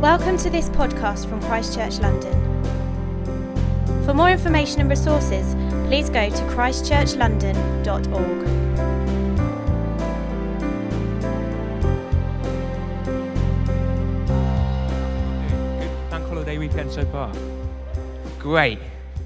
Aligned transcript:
Welcome 0.00 0.38
to 0.38 0.48
this 0.48 0.70
podcast 0.70 1.28
from 1.28 1.42
Christchurch 1.42 1.98
London. 1.98 2.32
For 4.06 4.14
more 4.14 4.30
information 4.30 4.80
and 4.80 4.88
resources, 4.88 5.54
please 5.88 6.08
go 6.08 6.30
to 6.30 6.42
christchurchlondon.org. 6.54 8.40
Good 15.78 16.10
bank 16.10 16.26
holiday 16.28 16.56
weekend 16.56 16.90
so 16.90 17.04
far? 17.04 17.30
Great, 18.38 18.78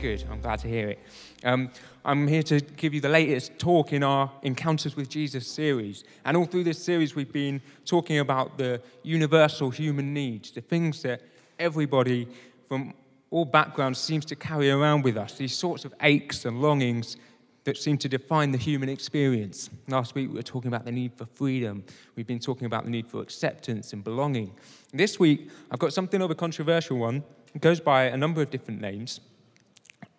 good. 0.05 0.23
I'm 0.31 0.43
glad 0.43 0.59
to 0.59 0.69
hear 0.69 0.91
it. 0.91 0.99
Um, 1.45 1.71
I'm 2.05 2.29
here 2.29 2.43
to 2.43 2.61
give 2.61 2.93
you 2.93 3.01
the 3.01 3.09
latest 3.09 3.59
talk 3.59 3.91
in 3.91 4.03
our 4.03 4.31
Encounters 4.43 4.97
with 4.97 5.09
Jesus 5.09 5.47
series. 5.47 6.05
And 6.27 6.37
all 6.37 6.45
through 6.45 6.65
this 6.65 6.85
series, 6.85 7.15
we've 7.15 7.33
been 7.33 7.63
talking 7.87 8.19
about 8.19 8.59
the 8.59 8.83
universal 9.03 9.71
human 9.71 10.13
needs, 10.13 10.51
the 10.51 10.61
things 10.61 11.01
that 11.05 11.23
everybody 11.59 12.29
from 12.69 12.93
all 13.31 13.47
backgrounds 13.47 13.99
seems 13.99 14.27
to 14.27 14.37
carry 14.37 14.71
around 14.71 15.05
with 15.05 15.17
us, 15.17 15.39
these 15.39 15.57
sorts 15.57 15.87
of 15.87 15.95
aches 16.03 16.45
and 16.45 16.61
longings 16.61 17.17
that 17.65 17.79
seem 17.79 17.97
to 17.97 18.09
define 18.11 18.51
the 18.51 18.59
human 18.59 18.91
experience. 18.91 19.71
Last 19.89 20.15
week, 20.15 20.29
we 20.29 20.35
were 20.35 20.43
talking 20.43 20.69
about 20.69 20.85
the 20.85 20.93
need 20.93 21.15
for 21.15 21.25
freedom. 21.25 21.83
We've 22.15 22.27
been 22.27 22.41
talking 22.41 22.67
about 22.67 22.85
the 22.85 22.91
need 22.91 23.09
for 23.09 23.23
acceptance 23.23 23.95
and 23.95 24.05
belonging. 24.05 24.53
This 24.93 25.19
week, 25.19 25.49
I've 25.71 25.79
got 25.79 25.95
something 25.95 26.21
of 26.21 26.31
a 26.31 26.35
controversial 26.35 26.99
one. 26.99 27.25
It 27.55 27.63
goes 27.63 27.81
by 27.81 28.05
a 28.05 28.19
number 28.19 28.43
of 28.43 28.51
different 28.51 28.83
names, 28.83 29.21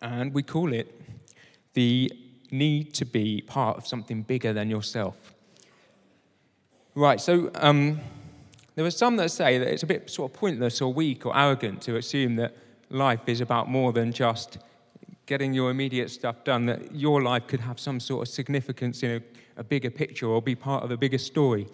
and 0.01 0.33
we 0.33 0.43
call 0.43 0.73
it 0.73 1.01
the 1.73 2.11
need 2.51 2.93
to 2.93 3.05
be 3.05 3.41
part 3.41 3.77
of 3.77 3.87
something 3.87 4.21
bigger 4.21 4.53
than 4.53 4.69
yourself. 4.69 5.33
Right, 6.93 7.19
so 7.19 7.51
um, 7.55 7.99
there 8.75 8.85
are 8.85 8.91
some 8.91 9.17
that 9.17 9.31
say 9.31 9.57
that 9.57 9.67
it's 9.67 9.83
a 9.83 9.87
bit 9.87 10.09
sort 10.09 10.31
of 10.31 10.37
pointless 10.37 10.81
or 10.81 10.93
weak 10.93 11.25
or 11.25 11.35
arrogant 11.37 11.81
to 11.83 11.97
assume 11.97 12.35
that 12.37 12.55
life 12.89 13.27
is 13.27 13.41
about 13.41 13.69
more 13.69 13.91
than 13.91 14.13
just 14.13 14.57
getting 15.25 15.53
your 15.53 15.71
immediate 15.71 16.09
stuff 16.11 16.43
done, 16.43 16.65
that 16.67 16.93
your 16.95 17.21
life 17.21 17.47
could 17.47 17.59
have 17.59 17.79
some 17.79 17.99
sort 17.99 18.27
of 18.27 18.33
significance 18.33 19.03
in 19.03 19.11
a, 19.11 19.21
a 19.59 19.63
bigger 19.63 19.89
picture 19.89 20.27
or 20.27 20.41
be 20.41 20.55
part 20.55 20.83
of 20.83 20.91
a 20.91 20.97
bigger 20.97 21.17
story. 21.17 21.67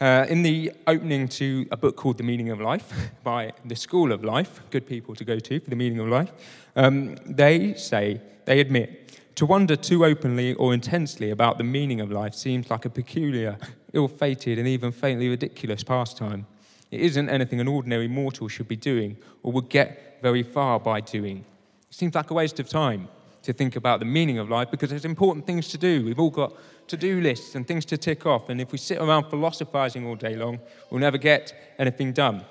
Uh, 0.00 0.24
in 0.30 0.42
the 0.42 0.72
opening 0.86 1.28
to 1.28 1.66
a 1.70 1.76
book 1.76 1.94
called 1.94 2.16
The 2.16 2.22
Meaning 2.22 2.48
of 2.48 2.58
Life 2.58 2.90
by 3.22 3.52
the 3.66 3.76
School 3.76 4.12
of 4.12 4.24
Life, 4.24 4.62
good 4.70 4.86
people 4.86 5.14
to 5.14 5.24
go 5.24 5.38
to 5.38 5.60
for 5.60 5.68
the 5.68 5.76
meaning 5.76 5.98
of 5.98 6.08
life, 6.08 6.32
um, 6.74 7.16
they 7.26 7.74
say, 7.74 8.18
they 8.46 8.60
admit 8.60 9.20
to 9.34 9.44
wonder 9.44 9.76
too 9.76 10.06
openly 10.06 10.54
or 10.54 10.72
intensely 10.72 11.30
about 11.30 11.58
the 11.58 11.64
meaning 11.64 12.00
of 12.00 12.10
life 12.10 12.34
seems 12.34 12.70
like 12.70 12.86
a 12.86 12.90
peculiar, 12.90 13.58
ill 13.92 14.08
fated, 14.08 14.58
and 14.58 14.66
even 14.66 14.90
faintly 14.90 15.28
ridiculous 15.28 15.84
pastime. 15.84 16.46
It 16.90 17.00
isn't 17.00 17.28
anything 17.28 17.60
an 17.60 17.68
ordinary 17.68 18.08
mortal 18.08 18.48
should 18.48 18.68
be 18.68 18.76
doing 18.76 19.18
or 19.42 19.52
would 19.52 19.68
get 19.68 20.18
very 20.22 20.42
far 20.42 20.80
by 20.80 21.00
doing. 21.00 21.44
It 21.90 21.94
seems 21.94 22.14
like 22.14 22.30
a 22.30 22.34
waste 22.34 22.58
of 22.58 22.70
time 22.70 23.08
to 23.42 23.52
think 23.52 23.76
about 23.76 24.00
the 24.00 24.06
meaning 24.06 24.38
of 24.38 24.50
life 24.50 24.70
because 24.70 24.90
there's 24.90 25.04
important 25.04 25.46
things 25.46 25.68
to 25.68 25.78
do. 25.78 26.04
We've 26.04 26.20
all 26.20 26.30
got 26.30 26.52
to 26.88 26.96
do 26.96 27.20
lists 27.20 27.54
and 27.54 27.66
things 27.66 27.84
to 27.86 27.96
tick 27.96 28.26
off, 28.26 28.48
and 28.48 28.60
if 28.60 28.72
we 28.72 28.78
sit 28.78 28.98
around 28.98 29.30
philosophizing 29.30 30.06
all 30.06 30.16
day 30.16 30.36
long, 30.36 30.58
we'll 30.90 31.00
never 31.00 31.18
get 31.18 31.74
anything 31.78 32.12
done. 32.12 32.44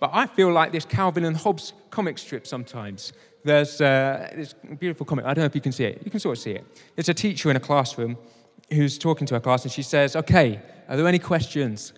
But 0.00 0.10
I 0.12 0.26
feel 0.26 0.52
like 0.52 0.72
this 0.72 0.84
Calvin 0.84 1.24
and 1.24 1.36
Hobbes 1.36 1.72
comic 1.90 2.18
strip 2.18 2.46
sometimes 2.46 3.12
there's 3.44 3.80
uh, 3.80 4.30
this 4.34 4.54
beautiful 4.78 5.04
comic. 5.06 5.24
I 5.24 5.34
don't 5.34 5.42
know 5.42 5.46
if 5.46 5.54
you 5.54 5.60
can 5.60 5.72
see 5.72 5.84
it. 5.84 6.02
You 6.04 6.10
can 6.10 6.20
sort 6.20 6.36
of 6.38 6.42
see 6.42 6.52
it. 6.52 6.64
It's 6.96 7.08
a 7.08 7.14
teacher 7.14 7.50
in 7.50 7.56
a 7.56 7.60
classroom 7.60 8.16
who's 8.70 8.98
talking 8.98 9.26
to 9.26 9.34
her 9.34 9.40
class, 9.40 9.64
and 9.64 9.72
she 9.72 9.82
says, 9.82 10.16
"Okay, 10.16 10.60
are 10.88 10.96
there 10.96 11.06
any 11.06 11.18
questions?" 11.18 11.92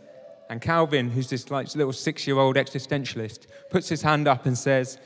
And 0.51 0.61
Calvin, 0.61 1.11
who's 1.11 1.29
this 1.29 1.51
like 1.51 1.75
little 1.75 1.93
six-year-old 1.93 2.57
existentialist, 2.57 3.47
puts 3.71 3.89
his 3.89 4.03
hand 4.03 4.27
up 4.27 4.47
and 4.47 4.57
says, 4.57 4.99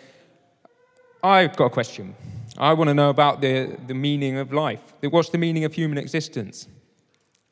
"I've 1.22 1.56
got 1.56 1.66
a 1.66 1.70
question. 1.70 2.14
I 2.58 2.72
want 2.72 2.88
to 2.88 2.94
know 2.94 3.08
about 3.08 3.40
the, 3.40 3.76
the 3.86 3.94
meaning 3.94 4.36
of 4.36 4.52
life. 4.52 4.82
What's 5.00 5.30
the 5.30 5.38
meaning 5.38 5.64
of 5.64 5.74
human 5.74 5.98
existence?" 5.98 6.68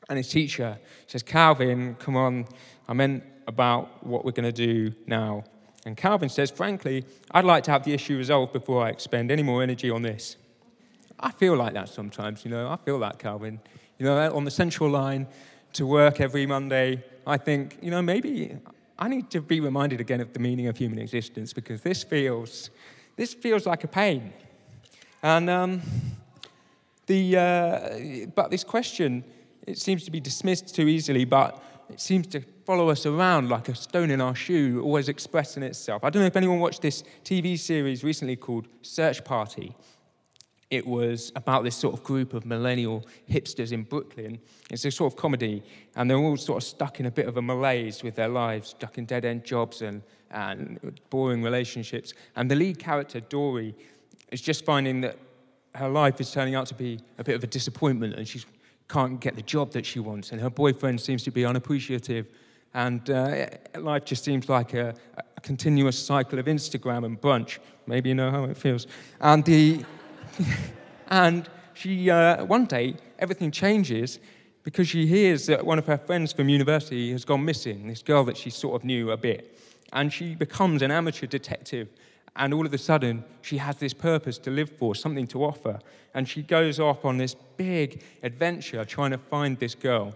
And 0.09 0.17
his 0.17 0.29
teacher 0.29 0.77
says, 1.07 1.23
"Calvin, 1.23 1.95
come 1.95 2.15
on. 2.15 2.45
I 2.87 2.93
meant 2.93 3.23
about 3.47 4.05
what 4.05 4.25
we're 4.25 4.31
going 4.31 4.51
to 4.53 4.65
do 4.67 4.93
now." 5.05 5.43
And 5.87 5.95
Calvin 5.95 6.27
says, 6.27 6.51
frankly, 6.51 7.05
I'd 7.31 7.45
like 7.45 7.63
to 7.63 7.71
have 7.71 7.85
the 7.85 7.93
issue 7.93 8.17
resolved 8.17 8.51
before 8.51 8.85
I 8.85 8.89
expend 8.89 9.31
any 9.31 9.41
more 9.41 9.63
energy 9.63 9.89
on 9.89 10.01
this. 10.01 10.35
I 11.17 11.31
feel 11.31 11.55
like 11.55 11.73
that 11.75 11.87
sometimes, 11.87 12.43
you 12.43 12.51
know. 12.51 12.67
I 12.67 12.75
feel 12.75 12.99
that, 12.99 13.19
Calvin. 13.19 13.61
You 13.97 14.05
know, 14.05 14.35
on 14.35 14.43
the 14.43 14.51
central 14.51 14.89
line 14.89 15.27
to 15.73 15.87
work 15.87 16.19
every 16.19 16.45
Monday, 16.45 17.05
I 17.25 17.37
think, 17.37 17.77
you 17.81 17.89
know, 17.89 18.01
maybe 18.01 18.57
I 18.99 19.07
need 19.07 19.29
to 19.31 19.41
be 19.41 19.61
reminded 19.61 20.01
again 20.01 20.19
of 20.19 20.33
the 20.33 20.39
meaning 20.39 20.67
of 20.67 20.75
human 20.75 20.99
existence 20.99 21.53
because 21.53 21.81
this 21.81 22.03
feels, 22.03 22.69
this 23.15 23.33
feels 23.33 23.65
like 23.65 23.85
a 23.85 23.87
pain. 23.87 24.33
And 25.23 25.49
um, 25.49 25.81
the, 27.07 27.37
uh, 27.37 28.27
but 28.35 28.51
this 28.51 28.63
question, 28.63 29.23
it 29.65 29.77
seems 29.77 30.03
to 30.05 30.11
be 30.11 30.19
dismissed 30.19 30.75
too 30.75 30.87
easily, 30.87 31.25
but 31.25 31.61
it 31.89 31.99
seems 31.99 32.27
to 32.27 32.41
follow 32.65 32.89
us 32.89 33.05
around 33.05 33.49
like 33.49 33.69
a 33.69 33.75
stone 33.75 34.11
in 34.11 34.19
our 34.19 34.35
shoe, 34.35 34.81
always 34.83 35.07
expressing 35.07 35.63
itself. 35.63 36.03
I 36.03 36.09
don't 36.09 36.21
know 36.21 36.27
if 36.27 36.35
anyone 36.35 36.59
watched 36.59 36.81
this 36.81 37.03
TV 37.23 37.57
series 37.57 38.03
recently 38.03 38.35
called 38.35 38.67
Search 38.81 39.23
Party. 39.23 39.73
It 40.69 40.85
was 40.85 41.31
about 41.33 41.63
this 41.63 41.77
sort 41.77 41.93
of 41.93 42.03
group 42.03 42.33
of 42.33 42.45
millennial 42.45 43.05
hipsters 43.29 43.71
in 43.71 43.83
Brooklyn. 43.83 44.37
It's 44.69 44.83
a 44.83 44.91
sort 44.91 45.13
of 45.13 45.17
comedy, 45.17 45.63
and 45.95 46.09
they're 46.11 46.17
all 46.17 46.35
sort 46.35 46.61
of 46.61 46.67
stuck 46.67 46.99
in 46.99 47.05
a 47.05 47.11
bit 47.11 47.25
of 47.25 47.37
a 47.37 47.41
malaise 47.41 48.03
with 48.03 48.15
their 48.15 48.27
lives, 48.27 48.71
stuck 48.71 48.97
in 48.97 49.05
dead 49.05 49.23
end 49.23 49.45
jobs 49.45 49.81
and, 49.81 50.01
and 50.29 50.99
boring 51.09 51.41
relationships. 51.41 52.13
And 52.35 52.51
the 52.51 52.55
lead 52.55 52.79
character, 52.79 53.21
Dory, 53.21 53.75
is 54.31 54.41
just 54.41 54.65
finding 54.65 55.01
that 55.01 55.17
her 55.75 55.89
life 55.89 56.19
is 56.19 56.31
turning 56.31 56.55
out 56.55 56.67
to 56.67 56.73
be 56.73 56.99
a 57.17 57.23
bit 57.23 57.35
of 57.35 57.43
a 57.43 57.47
disappointment, 57.47 58.15
and 58.15 58.27
she 58.27 58.41
can't 58.87 59.19
get 59.19 59.35
the 59.35 59.41
job 59.41 59.71
that 59.71 59.85
she 59.85 59.99
wants, 59.99 60.31
and 60.31 60.41
her 60.41 60.49
boyfriend 60.49 60.99
seems 60.99 61.23
to 61.23 61.31
be 61.31 61.45
unappreciative, 61.45 62.27
and 62.73 63.09
uh, 63.09 63.47
life 63.75 64.05
just 64.05 64.23
seems 64.23 64.49
like 64.49 64.73
a, 64.73 64.93
a, 65.17 65.41
continuous 65.41 65.97
cycle 65.97 66.37
of 66.37 66.45
Instagram 66.45 67.05
and 67.05 67.19
brunch. 67.19 67.59
Maybe 67.85 68.09
you 68.09 68.15
know 68.15 68.29
how 68.29 68.43
it 68.43 68.57
feels. 68.57 68.87
And 69.21 69.43
the 69.45 69.83
and 71.07 71.49
she 71.73 72.09
uh, 72.09 72.43
one 72.45 72.65
day 72.65 72.95
everything 73.19 73.51
changes 73.51 74.19
because 74.63 74.87
she 74.87 75.07
hears 75.07 75.45
that 75.45 75.65
one 75.65 75.79
of 75.79 75.85
her 75.85 75.97
friends 75.97 76.33
from 76.33 76.49
university 76.49 77.11
has 77.11 77.23
gone 77.23 77.45
missing. 77.45 77.87
This 77.87 78.03
girl 78.03 78.23
that 78.25 78.35
she 78.35 78.49
sort 78.49 78.75
of 78.75 78.85
knew 78.85 79.11
a 79.11 79.17
bit, 79.17 79.57
and 79.93 80.11
she 80.11 80.35
becomes 80.35 80.81
an 80.81 80.91
amateur 80.91 81.25
detective 81.25 81.87
and 82.37 82.53
all 82.53 82.65
of 82.65 82.73
a 82.73 82.77
sudden, 82.77 83.23
she 83.41 83.57
has 83.57 83.77
this 83.77 83.93
purpose 83.93 84.37
to 84.39 84.51
live 84.51 84.69
for, 84.69 84.95
something 84.95 85.27
to 85.27 85.43
offer. 85.43 85.79
And 86.13 86.27
she 86.27 86.43
goes 86.43 86.79
off 86.79 87.03
on 87.03 87.17
this 87.17 87.35
big 87.57 88.03
adventure 88.23 88.85
trying 88.85 89.11
to 89.11 89.17
find 89.17 89.57
this 89.59 89.75
girl. 89.75 90.15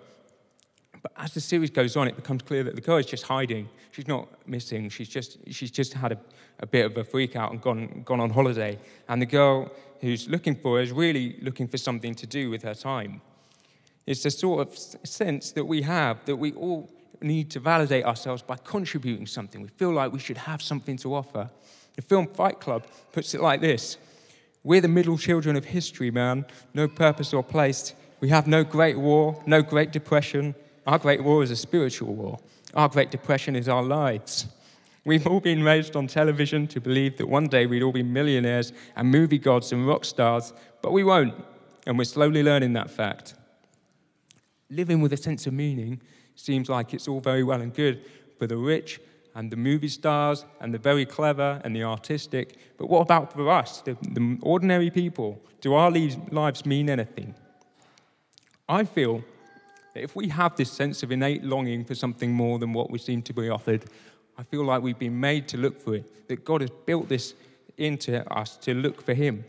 But 1.02 1.12
as 1.18 1.34
the 1.34 1.42
series 1.42 1.72
goes 1.72 1.96
on, 1.96 2.08
it 2.08 2.16
becomes 2.16 2.44
clear 2.44 2.64
that 2.64 2.76
the 2.76 2.82
girl 2.82 2.98
is 2.98 3.08
just 3.08 3.24
hiding. 3.24 3.70
She's 3.92 4.08
not 4.08 4.28
missing. 4.48 4.90
She's 4.90 5.10
just, 5.10 5.38
she's 5.50 5.72
just 5.72 5.94
had 5.94 6.12
a, 6.12 6.18
a 6.60 6.68
bit 6.68 6.86
of 6.86 6.96
a 6.98 7.04
freak 7.04 7.36
out 7.36 7.52
and 7.52 7.60
gone, 7.60 8.04
gone 8.06 8.20
on 8.20 8.30
holiday. 8.30 8.78
And 9.10 9.22
the 9.22 9.26
girl 9.26 9.72
who's 10.00 10.30
looking 10.30 10.56
for 10.56 10.78
her 10.78 10.84
is 10.84 10.92
really 10.92 11.38
looking 11.42 11.68
for 11.68 11.78
something 11.78 12.14
to 12.16 12.28
do 12.28 12.50
with 12.50 12.62
her 12.64 12.76
time. 12.76 13.22
It's 14.06 14.24
the 14.24 14.32
sort 14.32 14.68
of 14.68 14.78
sense 14.78 15.52
that 15.54 15.66
we 15.66 15.82
have 15.84 16.24
that 16.26 16.36
we 16.36 16.54
all 16.54 16.90
need 17.22 17.52
to 17.52 17.60
validate 17.60 18.06
ourselves 18.06 18.42
by 18.42 18.58
contributing 18.58 19.28
something. 19.28 19.62
We 19.62 19.70
feel 19.70 19.92
like 19.92 20.12
we 20.12 20.20
should 20.20 20.38
have 20.38 20.62
something 20.62 20.98
to 20.98 21.16
offer. 21.16 21.50
The 22.02 22.08
film 22.08 22.26
Fight 22.26 22.60
Club 22.60 22.88
puts 23.12 23.36
it 23.36 23.42
like 23.42 23.62
this 23.62 23.98
We're 24.64 24.82
the 24.82 24.88
middle 24.88 25.20
children 25.20 25.56
of 25.56 25.66
history, 25.66 26.10
man. 26.10 26.46
No 26.74 26.88
purpose 26.88 27.32
or 27.32 27.44
place. 27.44 27.94
We 28.22 28.30
have 28.30 28.48
no 28.48 28.64
great 28.64 28.98
war, 28.98 29.40
no 29.46 29.62
great 29.62 29.92
depression. 29.92 30.56
Our 30.88 30.98
great 30.98 31.24
war 31.24 31.44
is 31.44 31.52
a 31.52 31.56
spiritual 31.56 32.16
war. 32.16 32.40
Our 32.74 32.90
great 32.90 33.12
depression 33.12 33.56
is 33.56 33.70
our 33.70 33.84
lives. 33.84 34.48
We've 35.06 35.28
all 35.28 35.40
been 35.40 35.62
raised 35.64 35.96
on 35.96 36.08
television 36.08 36.66
to 36.70 36.82
believe 36.82 37.18
that 37.18 37.28
one 37.28 37.48
day 37.48 37.68
we'd 37.68 37.84
all 37.84 37.92
be 37.92 38.02
millionaires 38.02 38.74
and 38.96 39.12
movie 39.12 39.38
gods 39.38 39.72
and 39.72 39.88
rock 39.88 40.04
stars, 40.04 40.54
but 40.82 40.94
we 40.94 41.04
won't, 41.04 41.36
and 41.86 42.00
we're 42.00 42.06
slowly 42.06 42.42
learning 42.42 42.74
that 42.74 42.90
fact. 42.90 43.36
Living 44.72 45.02
with 45.02 45.14
a 45.14 45.18
sense 45.18 45.46
of 45.46 45.54
meaning 45.54 46.02
seems 46.34 46.68
like 46.68 46.96
it's 46.96 47.08
all 47.08 47.20
very 47.20 47.44
well 47.44 47.62
and 47.62 47.76
good 47.76 48.04
for 48.40 48.48
the 48.48 48.58
rich 48.58 49.00
and 49.36 49.52
the 49.52 49.56
movie 49.56 49.88
stars 49.88 50.46
and 50.60 50.74
the 50.74 50.78
very 50.78 51.06
clever 51.06 51.62
and 51.64 51.76
the 51.76 51.84
artistic. 51.84 52.58
But 52.78 52.90
what 52.90 53.02
about 53.02 53.34
for 53.34 53.50
us, 53.50 53.82
the, 53.82 53.98
the 54.02 54.38
ordinary 54.42 54.90
people? 54.90 55.42
Do 55.62 55.74
our 55.74 55.92
lives 55.92 56.66
mean 56.66 56.90
anything? 56.90 57.36
I 58.68 58.84
feel 58.84 59.24
that 59.94 60.04
if 60.04 60.16
we 60.16 60.30
have 60.30 60.56
this 60.56 60.72
sense 60.72 61.04
of 61.04 61.12
innate 61.12 61.44
longing 61.44 61.86
for 61.86 61.96
something 61.96 62.32
more 62.32 62.60
than 62.60 62.74
what 62.74 62.90
we 62.90 63.00
seem 63.00 63.22
to 63.24 63.34
be 63.34 63.50
offered, 63.50 63.86
I 64.38 64.44
feel 64.44 64.64
like 64.64 64.82
we've 64.82 64.98
been 64.98 65.20
made 65.20 65.48
to 65.50 65.58
look 65.58 65.80
for 65.80 65.96
it, 65.96 66.28
that 66.28 66.46
God 66.46 66.62
has 66.62 66.70
built 66.86 67.10
this 67.10 67.34
into 67.78 68.26
us 68.34 68.58
to 68.58 68.74
look 68.74 69.02
for 69.02 69.14
Him. 69.14 69.44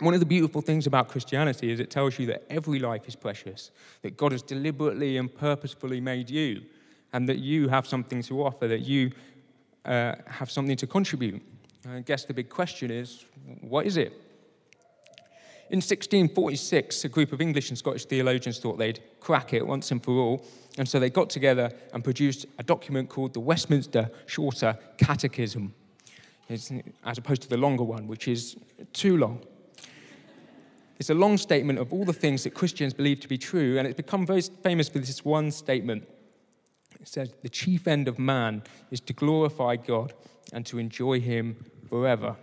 One 0.00 0.14
of 0.14 0.20
the 0.20 0.26
beautiful 0.26 0.60
things 0.60 0.86
about 0.86 1.08
Christianity 1.08 1.72
is 1.72 1.80
it 1.80 1.90
tells 1.90 2.18
you 2.18 2.26
that 2.26 2.44
every 2.48 2.78
life 2.78 3.08
is 3.08 3.16
precious, 3.16 3.72
that 4.02 4.16
God 4.16 4.32
has 4.32 4.42
deliberately 4.42 5.16
and 5.16 5.34
purposefully 5.34 6.00
made 6.00 6.30
you 6.30 6.62
and 7.12 7.28
that 7.28 7.38
you 7.38 7.68
have 7.68 7.86
something 7.86 8.22
to 8.22 8.44
offer, 8.44 8.68
that 8.68 8.80
you 8.80 9.10
uh, 9.84 10.14
have 10.26 10.50
something 10.50 10.76
to 10.76 10.86
contribute. 10.86 11.42
I 11.88 12.00
guess 12.00 12.24
the 12.24 12.34
big 12.34 12.48
question 12.48 12.90
is 12.90 13.24
what 13.60 13.86
is 13.86 13.96
it? 13.96 14.12
In 15.70 15.78
1646, 15.78 17.04
a 17.04 17.08
group 17.08 17.32
of 17.32 17.42
English 17.42 17.68
and 17.68 17.76
Scottish 17.76 18.06
theologians 18.06 18.58
thought 18.58 18.78
they'd 18.78 19.00
crack 19.20 19.52
it 19.52 19.66
once 19.66 19.90
and 19.90 20.02
for 20.02 20.12
all, 20.12 20.44
and 20.78 20.88
so 20.88 20.98
they 20.98 21.10
got 21.10 21.28
together 21.28 21.70
and 21.92 22.02
produced 22.02 22.46
a 22.58 22.62
document 22.62 23.10
called 23.10 23.34
the 23.34 23.40
Westminster 23.40 24.10
Shorter 24.26 24.78
Catechism, 24.96 25.74
as 26.48 27.18
opposed 27.18 27.42
to 27.42 27.48
the 27.48 27.58
longer 27.58 27.84
one, 27.84 28.06
which 28.06 28.28
is 28.28 28.56
too 28.94 29.18
long. 29.18 29.42
It's 30.98 31.10
a 31.10 31.14
long 31.14 31.36
statement 31.36 31.78
of 31.78 31.92
all 31.92 32.04
the 32.04 32.12
things 32.12 32.44
that 32.44 32.54
Christians 32.54 32.94
believe 32.94 33.20
to 33.20 33.28
be 33.28 33.38
true, 33.38 33.78
and 33.78 33.86
it's 33.86 33.96
become 33.96 34.26
very 34.26 34.40
famous 34.40 34.88
for 34.88 34.98
this 35.00 35.24
one 35.24 35.50
statement. 35.50 36.08
It 37.00 37.08
says, 37.08 37.34
The 37.42 37.48
chief 37.48 37.86
end 37.86 38.08
of 38.08 38.18
man 38.18 38.62
is 38.90 39.00
to 39.02 39.12
glorify 39.12 39.76
God 39.76 40.12
and 40.52 40.64
to 40.66 40.78
enjoy 40.78 41.20
Him 41.20 41.64
forever. 41.88 42.36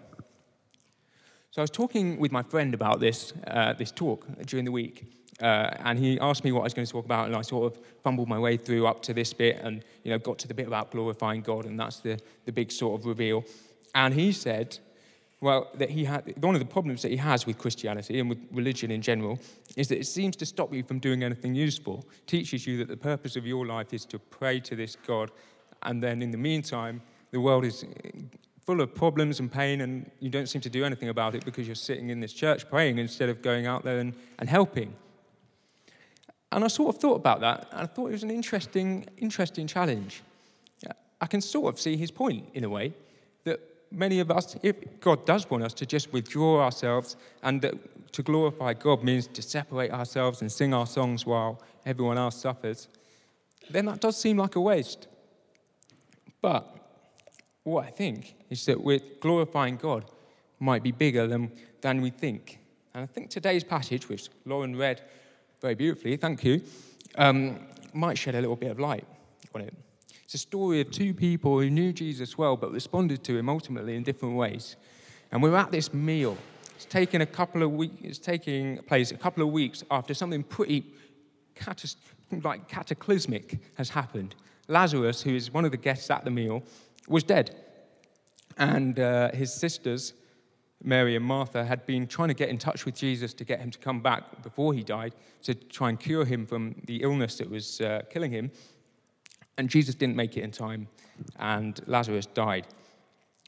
So 1.52 1.62
I 1.62 1.64
was 1.64 1.72
talking 1.72 2.20
with 2.20 2.32
my 2.32 2.44
friend 2.44 2.74
about 2.74 3.00
this, 3.00 3.34
uh, 3.48 3.74
this 3.74 3.92
talk 3.92 4.28
during 4.46 4.66
the 4.66 4.72
week, 4.72 5.06
uh, 5.42 5.72
and 5.80 6.00
he 6.00 6.20
asked 6.20 6.44
me 6.44 6.52
what 6.52 6.62
I 6.62 6.64
was 6.64 6.74
going 6.74 6.86
to 6.86 6.92
talk 6.92 7.06
about, 7.06 7.28
and 7.28 7.36
I 7.36 7.42
sort 7.42 7.72
of 7.72 7.82
fumbled 8.04 8.28
my 8.28 8.40
way 8.40 8.58
through 8.58 8.88
up 8.88 9.02
to 9.04 9.14
this 9.14 9.34
bit 9.34 9.60
and 9.62 9.84
you 10.04 10.12
know, 10.12 10.18
got 10.18 10.38
to 10.40 10.48
the 10.48 10.54
bit 10.54 10.68
about 10.68 10.92
glorifying 10.92 11.42
God, 11.42 11.66
and 11.66 11.80
that's 11.80 12.00
the, 12.00 12.20
the 12.46 12.52
big 12.52 12.72
sort 12.72 13.00
of 13.00 13.06
reveal. 13.06 13.44
And 13.94 14.14
he 14.14 14.32
said, 14.32 14.80
well, 15.46 15.70
that 15.76 15.92
he 15.92 16.06
had, 16.06 16.34
one 16.44 16.56
of 16.56 16.60
the 16.60 16.66
problems 16.66 17.04
that 17.04 17.12
he 17.12 17.18
has 17.18 17.46
with 17.46 17.60
Christianity 17.60 18.20
and 18.20 18.28
with 18.28 18.40
religion 18.52 18.90
in 18.90 19.00
general 19.00 19.38
is 19.78 19.88
that 19.90 20.00
it 20.00 20.08
seems 20.08 20.36
to 20.38 20.46
stop 20.46 20.74
you 20.74 20.82
from 20.82 20.98
doing 20.98 21.22
anything 21.22 21.54
useful. 21.54 22.04
It 22.18 22.26
teaches 22.26 22.66
you 22.66 22.78
that 22.78 22.88
the 22.88 22.98
purpose 22.98 23.36
of 23.36 23.46
your 23.46 23.64
life 23.68 23.94
is 23.94 24.06
to 24.06 24.18
pray 24.18 24.60
to 24.62 24.76
this 24.76 24.96
God, 24.96 25.30
and 25.84 26.02
then 26.02 26.24
in 26.24 26.32
the 26.32 26.38
meantime, 26.40 27.00
the 27.30 27.40
world 27.40 27.64
is 27.64 27.86
full 28.66 28.82
of 28.82 28.96
problems 28.96 29.40
and 29.40 29.52
pain, 29.52 29.82
and 29.82 30.10
you 30.20 30.32
don't 30.32 30.50
seem 30.50 30.62
to 30.62 30.70
do 30.70 30.84
anything 30.84 31.10
about 31.10 31.36
it 31.36 31.46
because 31.46 31.68
you're 31.68 31.76
sitting 31.76 32.10
in 32.10 32.20
this 32.20 32.34
church 32.34 32.68
praying 32.68 32.98
instead 32.98 33.30
of 33.30 33.44
going 33.44 33.68
out 33.68 33.84
there 33.84 34.00
and, 34.00 34.16
and 34.40 34.50
helping. 34.50 34.96
And 36.52 36.64
I 36.64 36.70
sort 36.70 36.96
of 36.96 37.00
thought 37.00 37.18
about 37.18 37.42
that, 37.42 37.68
and 37.72 37.82
I 37.82 37.86
thought 37.86 38.08
it 38.08 38.14
was 38.14 38.24
an 38.24 38.32
interesting, 38.32 39.06
interesting 39.20 39.68
challenge. 39.68 40.24
I 41.22 41.28
can 41.28 41.40
sort 41.40 41.72
of 41.72 41.80
see 41.80 41.98
his 41.98 42.10
point 42.10 42.50
in 42.56 42.64
a 42.64 42.70
way 42.70 42.94
many 43.92 44.20
of 44.20 44.32
us, 44.32 44.56
if 44.62 44.76
God 45.00 45.26
does 45.26 45.50
want 45.50 45.64
us 45.64 45.74
to 45.76 45.86
just 45.86 46.12
withdraw 46.14 46.62
ourselves 46.62 47.16
and 47.44 47.62
to 48.12 48.24
glorify 48.24 48.74
God 48.74 49.04
means 49.04 49.28
to 49.28 49.42
separate 49.42 49.92
ourselves 49.92 50.42
and 50.42 50.52
sing 50.52 50.74
our 50.74 50.88
songs 50.88 51.26
while 51.26 51.62
everyone 51.86 52.18
else 52.18 52.36
suffers, 52.36 52.88
then 53.70 53.86
that 53.86 54.02
does 54.02 54.18
seem 54.18 54.38
like 54.38 54.56
a 54.56 54.62
waste. 54.62 55.08
But 56.42 56.76
what 57.64 57.86
I 57.86 57.90
think 57.90 58.36
is 58.50 58.66
that 58.66 58.82
we're 58.82 59.02
glorifying 59.20 59.78
God 59.78 60.06
might 60.60 60.84
be 60.84 60.92
bigger 60.92 61.28
than, 61.28 61.52
than 61.82 62.02
we 62.02 62.10
think. 62.10 62.60
And 62.94 63.04
I 63.04 63.08
think 63.08 63.30
today's 63.30 63.64
passage, 63.64 64.08
which 64.08 64.30
Lauren 64.46 64.76
read 64.76 65.02
very 65.62 65.76
beautifully, 65.76 66.16
thank 66.16 66.44
you, 66.44 66.62
um, 67.18 67.60
might 67.94 68.18
shed 68.18 68.36
a 68.36 68.42
little 68.42 68.56
bit 68.56 68.72
of 68.72 68.80
light 68.80 69.06
on 69.54 69.62
it. 69.62 69.74
It's 70.26 70.34
a 70.34 70.40
story 70.40 70.82
of 70.82 70.90
two 70.90 71.14
people 71.14 71.60
who 71.60 71.70
knew 71.70 71.94
Jesus 71.94 72.36
well 72.36 72.58
but 72.58 72.72
responded 72.72 73.24
to 73.26 73.38
him 73.38 73.48
ultimately 73.48 73.96
in 73.96 74.02
different 74.02 74.36
ways. 74.36 74.76
And 75.32 75.42
we're 75.42 75.56
at 75.56 75.72
this 75.72 75.94
meal. 75.94 76.36
It's 76.76 76.86
taking 76.86 77.22
a 77.22 77.28
couple 77.28 77.62
of 77.62 77.72
weeks, 77.72 77.96
it's 78.02 78.18
taking 78.18 78.80
place 78.80 79.12
a 79.12 79.18
couple 79.18 79.44
of 79.44 79.52
weeks 79.52 79.84
after 79.92 80.16
something 80.16 80.42
pretty 80.42 80.84
like 82.44 82.68
cataclysmic 82.68 83.60
has 83.78 83.90
happened. 83.90 84.36
Lazarus, 84.68 85.22
who 85.22 85.36
is 85.36 85.54
one 85.54 85.64
of 85.64 85.70
the 85.70 85.78
guests 85.78 86.10
at 86.10 86.26
the 86.26 86.32
meal, 86.32 86.64
was 87.08 87.24
dead. 87.24 87.56
And 88.58 89.00
uh, 89.00 89.32
his 89.32 89.54
sisters, 89.54 90.14
Mary 90.84 91.16
and 91.16 91.24
Martha, 91.24 91.64
had 91.64 91.86
been 91.86 92.08
trying 92.08 92.30
to 92.30 92.34
get 92.34 92.50
in 92.50 92.58
touch 92.58 92.84
with 92.84 92.96
Jesus 92.96 93.34
to 93.36 93.44
get 93.44 93.60
him 93.60 93.70
to 93.70 93.78
come 93.78 94.02
back 94.02 94.42
before 94.42 94.74
he 94.74 94.84
died 94.84 95.14
to 95.44 95.54
try 95.54 95.90
and 95.90 96.00
cure 96.00 96.26
him 96.26 96.48
from 96.48 96.76
the 96.86 96.98
illness 97.04 97.38
that 97.38 97.50
was 97.50 97.80
uh, 97.82 98.02
killing 98.10 98.32
him. 98.32 98.52
And 99.58 99.70
Jesus 99.70 99.96
didn't 99.96 100.16
make 100.16 100.38
it 100.38 100.44
in 100.44 100.52
time, 100.52 100.88
and 101.40 101.80
Lazarus 101.88 102.26
died. 102.26 102.68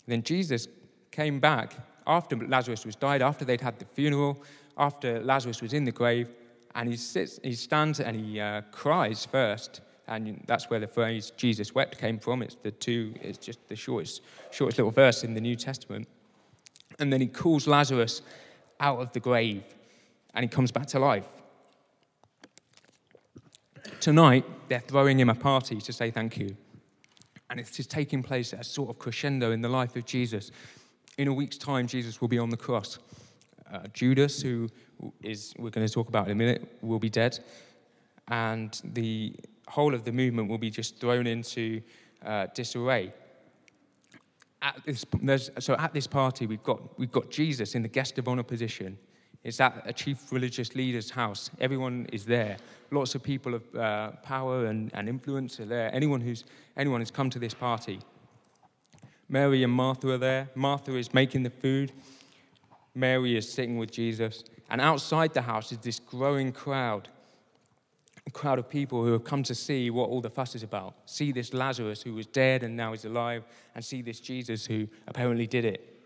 Then 0.08 0.24
Jesus 0.24 0.68
came 1.12 1.40
back 1.40 1.74
after 2.06 2.36
Lazarus 2.38 2.86
was 2.86 2.96
died, 2.96 3.22
after 3.22 3.44
they'd 3.44 3.62
had 3.62 3.78
the 3.80 3.86
funeral, 3.86 4.42
after 4.78 5.22
Lazarus 5.22 5.62
was 5.62 5.74
in 5.74 5.84
the 5.84 5.92
grave, 5.92 6.30
and 6.76 6.90
he, 6.90 6.96
sits, 6.96 7.40
he 7.44 7.54
stands 7.54 8.00
and 8.00 8.16
he 8.16 8.40
uh, 8.40 8.62
cries 8.72 9.26
first 9.26 9.82
and 10.08 10.42
that's 10.48 10.70
where 10.70 10.80
the 10.80 10.88
phrase 10.88 11.32
Jesus 11.36 11.76
wept 11.76 11.98
came 11.98 12.18
from. 12.18 12.42
It's 12.42 12.56
the 12.56 12.72
two, 12.72 13.14
it's 13.22 13.38
just 13.38 13.68
the 13.68 13.76
shortest, 13.76 14.22
shortest 14.52 14.78
little 14.78 14.92
verse 14.92 15.24
in 15.24 15.34
the 15.34 15.42
New 15.42 15.56
Testament. 15.56 16.08
And 17.00 17.12
then 17.12 17.20
he 17.20 17.28
calls 17.28 17.68
Lazarus 17.68 18.22
out 18.80 19.00
of 19.00 19.12
the 19.12 19.20
grave 19.20 19.64
and 20.34 20.44
he 20.44 20.48
comes 20.48 20.72
back 20.72 20.88
to 20.88 21.00
life. 21.00 21.28
Tonight, 24.08 24.46
they're 24.70 24.80
throwing 24.80 25.20
him 25.20 25.30
a 25.30 25.36
party 25.36 25.82
to 25.82 25.92
say 25.92 26.12
thank 26.12 26.38
you. 26.38 26.56
And 27.50 27.60
it's 27.60 27.76
just 27.76 27.92
taking 27.92 28.24
place 28.24 28.54
as 28.54 28.62
a 28.62 28.64
sort 28.64 28.90
of 28.90 28.98
crescendo 28.98 29.52
in 29.52 29.62
the 29.62 29.68
life 29.68 29.98
of 29.98 30.06
Jesus. 30.06 30.50
In 31.18 31.28
a 31.28 31.34
week's 31.34 31.58
time, 31.58 31.88
Jesus 31.88 32.22
will 32.22 32.30
be 32.30 32.40
on 32.40 32.50
the 32.50 32.56
cross. 32.56 33.00
Uh, 33.70 33.80
Judas, 33.92 34.42
who 34.42 34.70
is, 35.22 35.54
we're 35.60 35.72
going 35.72 35.86
to 35.86 35.92
talk 35.92 36.08
about 36.08 36.28
in 36.28 36.32
a 36.32 36.36
minute, 36.36 36.78
will 36.82 37.00
be 37.00 37.10
dead. 37.10 37.38
And 38.30 38.80
the 38.94 39.36
whole 39.68 39.94
of 39.94 40.06
the 40.06 40.14
movement 40.14 40.48
will 40.48 40.58
be 40.58 40.70
just 40.70 41.02
thrown 41.02 41.28
into 41.28 41.82
uh, 42.26 42.48
disarray. 42.56 43.12
At 44.62 44.82
this, 44.86 45.04
so 45.60 45.76
at 45.78 45.92
this 45.92 46.08
party, 46.08 46.48
we've 46.48 46.64
got, 46.64 46.98
we've 46.98 47.12
got 47.12 47.30
Jesus 47.30 47.76
in 47.76 47.82
the 47.82 47.90
guest 47.90 48.18
of 48.18 48.30
honor 48.30 48.44
position. 48.44 48.98
It's 49.48 49.62
at 49.62 49.82
a 49.86 49.94
chief 49.94 50.34
religious 50.34 50.76
leader's 50.76 51.10
house. 51.10 51.50
Everyone 51.62 52.06
is 52.12 52.26
there. 52.26 52.58
Lots 52.92 53.16
of 53.16 53.24
people 53.24 53.56
of 53.56 53.76
uh, 53.76 54.12
power 54.22 54.66
and, 54.66 54.92
and 54.94 55.08
influence 55.08 55.58
are 55.62 55.66
there. 55.66 55.90
Anyone 55.96 56.20
who's, 56.20 56.44
anyone 56.76 57.00
who's 57.00 57.12
come 57.12 57.30
to 57.30 57.40
this 57.40 57.54
party. 57.54 58.02
Mary 59.30 59.64
and 59.64 59.72
Martha 59.72 60.10
are 60.10 60.18
there. 60.18 60.50
Martha 60.54 60.94
is 60.98 61.14
making 61.14 61.44
the 61.44 61.50
food. 61.50 61.94
Mary 62.94 63.38
is 63.38 63.50
sitting 63.50 63.78
with 63.78 63.90
Jesus. 63.90 64.44
And 64.70 64.82
outside 64.82 65.34
the 65.34 65.44
house 65.44 65.72
is 65.72 65.78
this 65.78 66.00
growing 66.00 66.52
crowd 66.52 67.08
a 68.26 68.30
crowd 68.30 68.60
of 68.60 68.70
people 68.70 69.06
who 69.06 69.14
have 69.14 69.24
come 69.24 69.42
to 69.42 69.56
see 69.56 69.90
what 69.90 70.10
all 70.10 70.20
the 70.20 70.30
fuss 70.30 70.54
is 70.54 70.62
about. 70.62 70.94
See 71.06 71.32
this 71.32 71.54
Lazarus 71.54 72.02
who 72.02 72.14
was 72.14 72.26
dead 72.26 72.62
and 72.62 72.76
now 72.76 72.92
is 72.92 73.06
alive, 73.06 73.46
and 73.74 73.86
see 73.86 74.02
this 74.02 74.20
Jesus 74.20 74.66
who 74.66 74.90
apparently 75.08 75.48
did 75.48 75.64
it. 75.64 75.97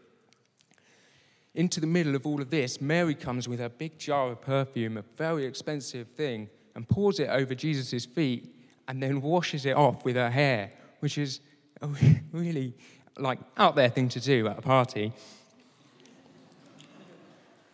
Into 1.53 1.79
the 1.79 1.87
middle 1.87 2.15
of 2.15 2.25
all 2.25 2.41
of 2.41 2.49
this, 2.49 2.79
Mary 2.79 3.13
comes 3.13 3.47
with 3.47 3.59
a 3.59 3.69
big 3.69 3.99
jar 3.99 4.31
of 4.31 4.41
perfume, 4.41 4.97
a 4.97 5.03
very 5.17 5.45
expensive 5.45 6.07
thing, 6.09 6.49
and 6.75 6.87
pours 6.87 7.19
it 7.19 7.29
over 7.29 7.53
Jesus' 7.53 8.05
feet 8.05 8.55
and 8.87 9.01
then 9.03 9.21
washes 9.21 9.65
it 9.65 9.75
off 9.75 10.05
with 10.05 10.15
her 10.15 10.29
hair, 10.29 10.71
which 10.99 11.17
is 11.17 11.41
a 11.81 11.89
really 12.31 12.73
like 13.17 13.39
out 13.57 13.75
there 13.75 13.89
thing 13.89 14.07
to 14.09 14.19
do 14.19 14.47
at 14.47 14.57
a 14.57 14.61
party. 14.61 15.11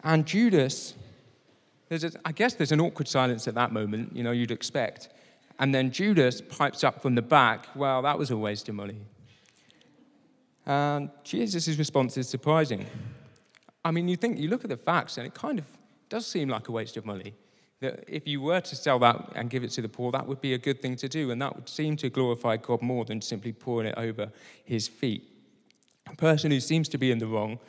And 0.03 0.25
Judas 0.25 0.95
there's 1.89 2.03
a, 2.03 2.11
I 2.25 2.31
guess 2.31 2.53
there's 2.53 2.71
an 2.71 2.81
awkward 2.81 3.07
silence 3.07 3.47
at 3.47 3.55
that 3.55 3.71
moment, 3.71 4.15
you 4.15 4.23
know, 4.23 4.31
you'd 4.31 4.51
expect. 4.51 5.09
And 5.59 5.73
then 5.73 5.91
Judas 5.91 6.41
pipes 6.41 6.83
up 6.83 7.01
from 7.01 7.15
the 7.15 7.21
back, 7.21 7.67
well, 7.75 8.01
that 8.01 8.17
was 8.19 8.29
a 8.29 8.37
waste 8.37 8.69
of 8.69 8.75
money. 8.75 9.01
And 10.65 11.09
Jesus' 11.23 11.77
response 11.77 12.17
is 12.17 12.27
surprising. 12.27 12.85
I 13.87 13.91
mean, 13.91 14.07
you 14.07 14.17
think, 14.17 14.37
you 14.37 14.49
look 14.49 14.65
at 14.65 14.69
the 14.69 14.77
facts, 14.77 15.17
and 15.17 15.25
it 15.25 15.33
kind 15.33 15.59
of 15.59 15.65
does 16.09 16.27
seem 16.27 16.49
like 16.49 16.67
a 16.67 16.71
waste 16.71 16.97
of 16.97 17.05
money. 17.05 17.33
That 17.79 18.03
if 18.07 18.27
you 18.27 18.41
were 18.41 18.59
to 18.59 18.75
sell 18.75 18.99
that 18.99 19.31
and 19.35 19.49
give 19.49 19.63
it 19.63 19.69
to 19.71 19.81
the 19.81 19.87
poor, 19.87 20.11
that 20.11 20.27
would 20.27 20.41
be 20.41 20.53
a 20.53 20.57
good 20.57 20.81
thing 20.81 20.95
to 20.97 21.07
do, 21.07 21.31
and 21.31 21.41
that 21.41 21.55
would 21.55 21.69
seem 21.69 21.95
to 21.97 22.09
glorify 22.09 22.57
God 22.57 22.81
more 22.81 23.05
than 23.05 23.21
simply 23.21 23.53
pouring 23.53 23.87
it 23.87 23.95
over 23.97 24.31
his 24.65 24.87
feet. 24.87 25.23
A 26.07 26.15
person 26.15 26.51
who 26.51 26.59
seems 26.59 26.89
to 26.89 26.97
be 26.97 27.11
in 27.11 27.19
the 27.19 27.27
wrong 27.27 27.59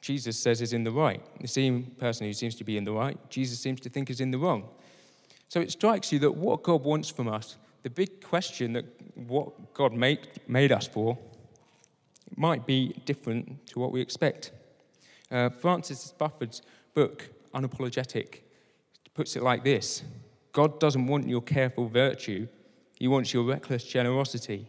Jesus 0.00 0.38
says 0.38 0.60
is 0.60 0.74
in 0.74 0.84
the 0.84 0.90
right. 0.90 1.22
The 1.40 1.48
same 1.48 1.84
person 1.98 2.26
who 2.26 2.34
seems 2.34 2.54
to 2.56 2.64
be 2.64 2.76
in 2.76 2.84
the 2.84 2.92
right, 2.92 3.18
Jesus 3.30 3.58
seems 3.58 3.80
to 3.80 3.88
think 3.88 4.10
is 4.10 4.20
in 4.20 4.30
the 4.30 4.36
wrong. 4.36 4.68
So 5.48 5.60
it 5.60 5.72
strikes 5.72 6.12
you 6.12 6.18
that 6.18 6.32
what 6.32 6.62
God 6.62 6.84
wants 6.84 7.08
from 7.08 7.26
us, 7.26 7.56
the 7.82 7.88
big 7.88 8.22
question 8.22 8.74
that 8.74 8.84
what 9.14 9.72
God 9.72 9.94
made, 9.94 10.28
made 10.46 10.72
us 10.72 10.86
for, 10.86 11.16
might 12.36 12.66
be 12.66 12.94
different 13.06 13.66
to 13.68 13.78
what 13.78 13.92
we 13.92 14.02
expect. 14.02 14.52
Uh, 15.34 15.50
Francis 15.50 16.12
Spufford's 16.16 16.62
book, 16.94 17.28
Unapologetic, 17.52 18.42
puts 19.14 19.34
it 19.34 19.42
like 19.42 19.64
this 19.64 20.04
God 20.52 20.78
doesn't 20.78 21.08
want 21.08 21.28
your 21.28 21.42
careful 21.42 21.88
virtue, 21.88 22.46
He 23.00 23.08
wants 23.08 23.34
your 23.34 23.42
reckless 23.42 23.82
generosity. 23.82 24.68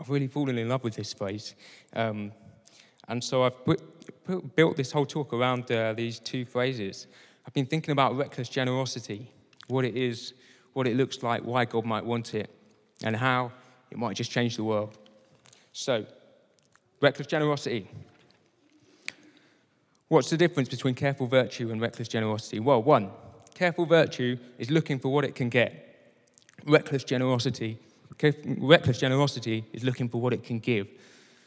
I've 0.00 0.10
really 0.10 0.26
fallen 0.26 0.58
in 0.58 0.68
love 0.68 0.82
with 0.82 0.96
this 0.96 1.12
phrase. 1.12 1.54
Um, 1.92 2.32
and 3.06 3.22
so 3.22 3.44
I've 3.44 3.64
put, 3.64 3.80
put, 4.24 4.56
built 4.56 4.76
this 4.76 4.90
whole 4.92 5.06
talk 5.06 5.32
around 5.32 5.70
uh, 5.70 5.92
these 5.92 6.18
two 6.18 6.44
phrases. 6.44 7.06
I've 7.46 7.54
been 7.54 7.66
thinking 7.66 7.92
about 7.92 8.16
reckless 8.16 8.48
generosity, 8.48 9.30
what 9.68 9.84
it 9.84 9.96
is, 9.96 10.34
what 10.72 10.86
it 10.88 10.96
looks 10.96 11.22
like, 11.22 11.42
why 11.42 11.64
God 11.64 11.84
might 11.84 12.04
want 12.04 12.34
it. 12.34 12.50
and 13.04 13.14
how 13.14 13.52
it 13.90 13.98
might 13.98 14.16
just 14.16 14.30
change 14.30 14.56
the 14.56 14.64
world. 14.64 14.98
So, 15.72 16.06
reckless 17.00 17.28
generosity. 17.28 17.88
What's 20.08 20.30
the 20.30 20.38
difference 20.38 20.70
between 20.70 20.94
careful 20.94 21.26
virtue 21.26 21.70
and 21.70 21.80
reckless 21.80 22.08
generosity? 22.08 22.60
Well, 22.60 22.82
one, 22.82 23.10
careful 23.54 23.84
virtue 23.84 24.38
is 24.58 24.70
looking 24.70 24.98
for 24.98 25.10
what 25.10 25.24
it 25.24 25.34
can 25.34 25.50
get. 25.50 25.84
Reckless 26.64 27.04
generosity, 27.04 27.78
reckless 28.58 28.98
generosity 28.98 29.64
is 29.72 29.84
looking 29.84 30.08
for 30.08 30.20
what 30.20 30.32
it 30.32 30.42
can 30.42 30.60
give. 30.60 30.88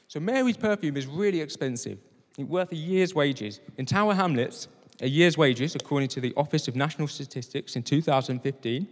So 0.07 0.19
Mary's 0.19 0.57
perfume 0.57 0.95
is 0.95 1.07
really 1.07 1.41
expensive, 1.41 1.97
it's 2.37 2.47
worth 2.47 2.71
a 2.71 2.75
year's 2.75 3.15
wages. 3.15 3.59
In 3.77 3.85
Tower 3.85 4.13
Hamlets, 4.13 4.67
a 5.01 5.07
year's 5.07 5.37
wages, 5.37 5.75
according 5.75 6.09
to 6.09 6.21
the 6.21 6.33
Office 6.37 6.67
of 6.67 6.75
National 6.75 7.07
Statistics 7.07 7.75
in 7.75 7.81
2015, 7.81 8.87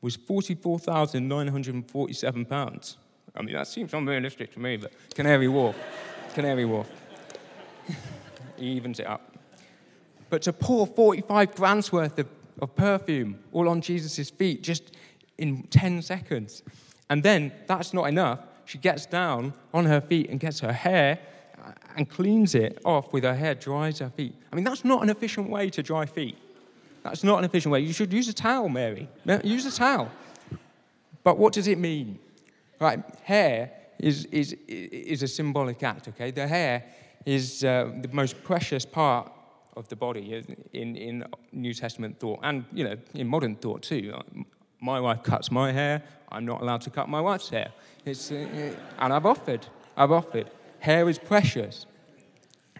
was 0.00 0.16
£44,947. 0.16 2.96
I 3.34 3.42
mean, 3.42 3.54
that 3.54 3.66
seems 3.66 3.94
unrealistic 3.94 4.52
to 4.54 4.60
me, 4.60 4.78
but 4.78 4.92
Canary 5.14 5.48
Wharf, 5.48 5.76
Canary 6.34 6.64
Wharf. 6.64 6.88
evens 8.66 9.00
it 9.00 9.06
up. 9.06 9.36
But 10.30 10.42
to 10.42 10.52
pour 10.52 10.86
45 10.86 11.54
grand's 11.54 11.92
worth 11.92 12.18
of, 12.18 12.28
of 12.60 12.74
perfume 12.74 13.38
all 13.52 13.68
on 13.68 13.80
Jesus' 13.80 14.30
feet 14.30 14.62
just 14.62 14.96
in 15.38 15.64
10 15.64 16.02
seconds. 16.02 16.62
And 17.10 17.22
then 17.22 17.52
that's 17.66 17.92
not 17.92 18.04
enough. 18.04 18.40
She 18.64 18.78
gets 18.78 19.06
down 19.06 19.52
on 19.74 19.84
her 19.84 20.00
feet 20.00 20.30
and 20.30 20.40
gets 20.40 20.60
her 20.60 20.72
hair 20.72 21.18
uh, 21.62 21.72
and 21.96 22.08
cleans 22.08 22.54
it 22.54 22.80
off 22.84 23.12
with 23.12 23.24
her 23.24 23.34
hair, 23.34 23.54
dries 23.54 23.98
her 23.98 24.10
feet. 24.10 24.34
I 24.50 24.56
mean, 24.56 24.64
that's 24.64 24.84
not 24.84 25.02
an 25.02 25.10
efficient 25.10 25.50
way 25.50 25.68
to 25.70 25.82
dry 25.82 26.06
feet. 26.06 26.38
That's 27.02 27.24
not 27.24 27.38
an 27.38 27.44
efficient 27.44 27.72
way. 27.72 27.80
You 27.80 27.92
should 27.92 28.12
use 28.12 28.28
a 28.28 28.32
towel, 28.32 28.68
Mary. 28.68 29.08
Use 29.44 29.66
a 29.66 29.72
towel. 29.72 30.10
But 31.24 31.38
what 31.38 31.52
does 31.52 31.66
it 31.66 31.78
mean? 31.78 32.18
Right, 32.80 33.02
hair 33.22 33.72
is, 33.98 34.24
is, 34.26 34.56
is 34.66 35.22
a 35.22 35.28
symbolic 35.28 35.82
act, 35.82 36.08
okay? 36.08 36.30
The 36.30 36.46
hair 36.46 36.84
is 37.24 37.64
uh, 37.64 37.90
the 38.00 38.08
most 38.12 38.42
precious 38.44 38.84
part 38.84 39.30
of 39.76 39.88
the 39.88 39.96
body 39.96 40.42
in, 40.72 40.96
in 40.96 41.24
New 41.52 41.74
Testament 41.74 42.18
thought 42.18 42.40
and, 42.42 42.64
you 42.72 42.84
know, 42.84 42.96
in 43.14 43.26
modern 43.26 43.56
thought 43.56 43.82
too. 43.82 44.14
My 44.80 45.00
wife 45.00 45.22
cuts 45.22 45.50
my 45.50 45.72
hair. 45.72 46.02
I'm 46.30 46.44
not 46.44 46.60
allowed 46.60 46.80
to 46.82 46.90
cut 46.90 47.08
my 47.08 47.20
wife's 47.20 47.48
hair. 47.48 47.72
It's, 48.04 48.32
uh, 48.32 48.74
and 48.98 49.12
I've 49.12 49.26
offered. 49.26 49.66
I've 49.96 50.10
offered. 50.10 50.50
Hair 50.80 51.08
is 51.08 51.18
precious. 51.18 51.86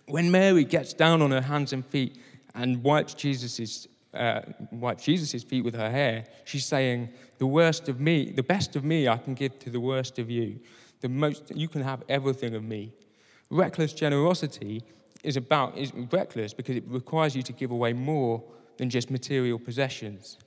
When 0.07 0.31
Mary 0.31 0.65
gets 0.65 0.93
down 0.93 1.23
on 1.23 1.31
her 1.31 1.41
hands 1.41 1.73
and 1.73 1.87
feet 1.87 2.19
and 2.55 2.83
wipes 2.83 3.15
Jesus' 3.15 3.87
uh, 4.13 4.43
wipes 4.71 5.05
Jesus' 5.05 5.43
feet 5.43 5.65
with 5.65 5.75
her 5.75 5.91
hair, 5.91 6.25
she's 6.45 6.67
saying, 6.67 7.09
The 7.39 7.47
worst 7.47 7.89
of 7.89 8.01
me, 8.01 8.31
the 8.31 8.43
best 8.43 8.77
of 8.77 8.85
me, 8.85 9.09
I 9.09 9.17
can 9.17 9.35
give 9.35 9.59
to 9.61 9.71
the 9.71 9.81
worst 9.81 10.19
of 10.19 10.31
you. 10.31 10.61
The 11.01 11.09
most, 11.09 11.51
you 11.55 11.69
can 11.69 11.83
have 11.83 12.03
everything 12.09 12.55
of 12.55 12.63
me. 12.63 12.93
Reckless 13.53 13.93
generosity 13.93 14.83
is 15.23 15.37
about 15.37 15.77
is 15.77 15.93
reckless 16.11 16.55
because 16.55 16.75
it 16.75 16.85
requires 16.87 17.37
you 17.37 17.43
to 17.43 17.53
give 17.53 17.71
away 17.71 17.93
more 17.93 18.43
than 18.79 18.89
just 18.89 19.11
material 19.11 19.59
possessions. 19.59 20.39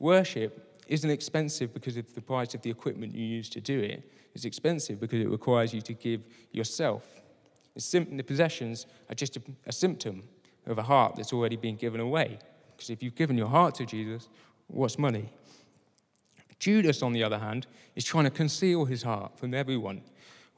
Worship 0.00 0.82
isn't 0.88 1.08
expensive 1.08 1.72
because 1.72 1.96
of 1.96 2.12
the 2.16 2.20
price 2.20 2.54
of 2.54 2.62
the 2.62 2.70
equipment 2.70 3.14
you 3.14 3.24
use 3.24 3.48
to 3.50 3.60
do 3.60 3.78
it. 3.78 4.10
It's 4.34 4.44
expensive 4.44 4.98
because 4.98 5.20
it 5.20 5.28
requires 5.28 5.72
you 5.72 5.80
to 5.82 5.92
give 5.92 6.22
yourself. 6.50 7.04
The 7.76 8.24
possessions 8.26 8.86
are 9.08 9.14
just 9.14 9.36
a, 9.36 9.42
a 9.66 9.72
symptom 9.72 10.24
of 10.66 10.78
a 10.78 10.82
heart 10.82 11.14
that's 11.14 11.32
already 11.32 11.56
been 11.56 11.76
given 11.76 12.00
away. 12.00 12.40
Because 12.76 12.90
if 12.90 13.04
you've 13.04 13.14
given 13.14 13.38
your 13.38 13.46
heart 13.46 13.76
to 13.76 13.86
Jesus, 13.86 14.28
what's 14.66 14.98
money? 14.98 15.30
Judas, 16.58 17.02
on 17.02 17.12
the 17.12 17.22
other 17.22 17.38
hand, 17.38 17.68
is 17.94 18.02
trying 18.04 18.24
to 18.24 18.30
conceal 18.30 18.84
his 18.84 19.04
heart 19.04 19.38
from 19.38 19.54
everyone. 19.54 20.02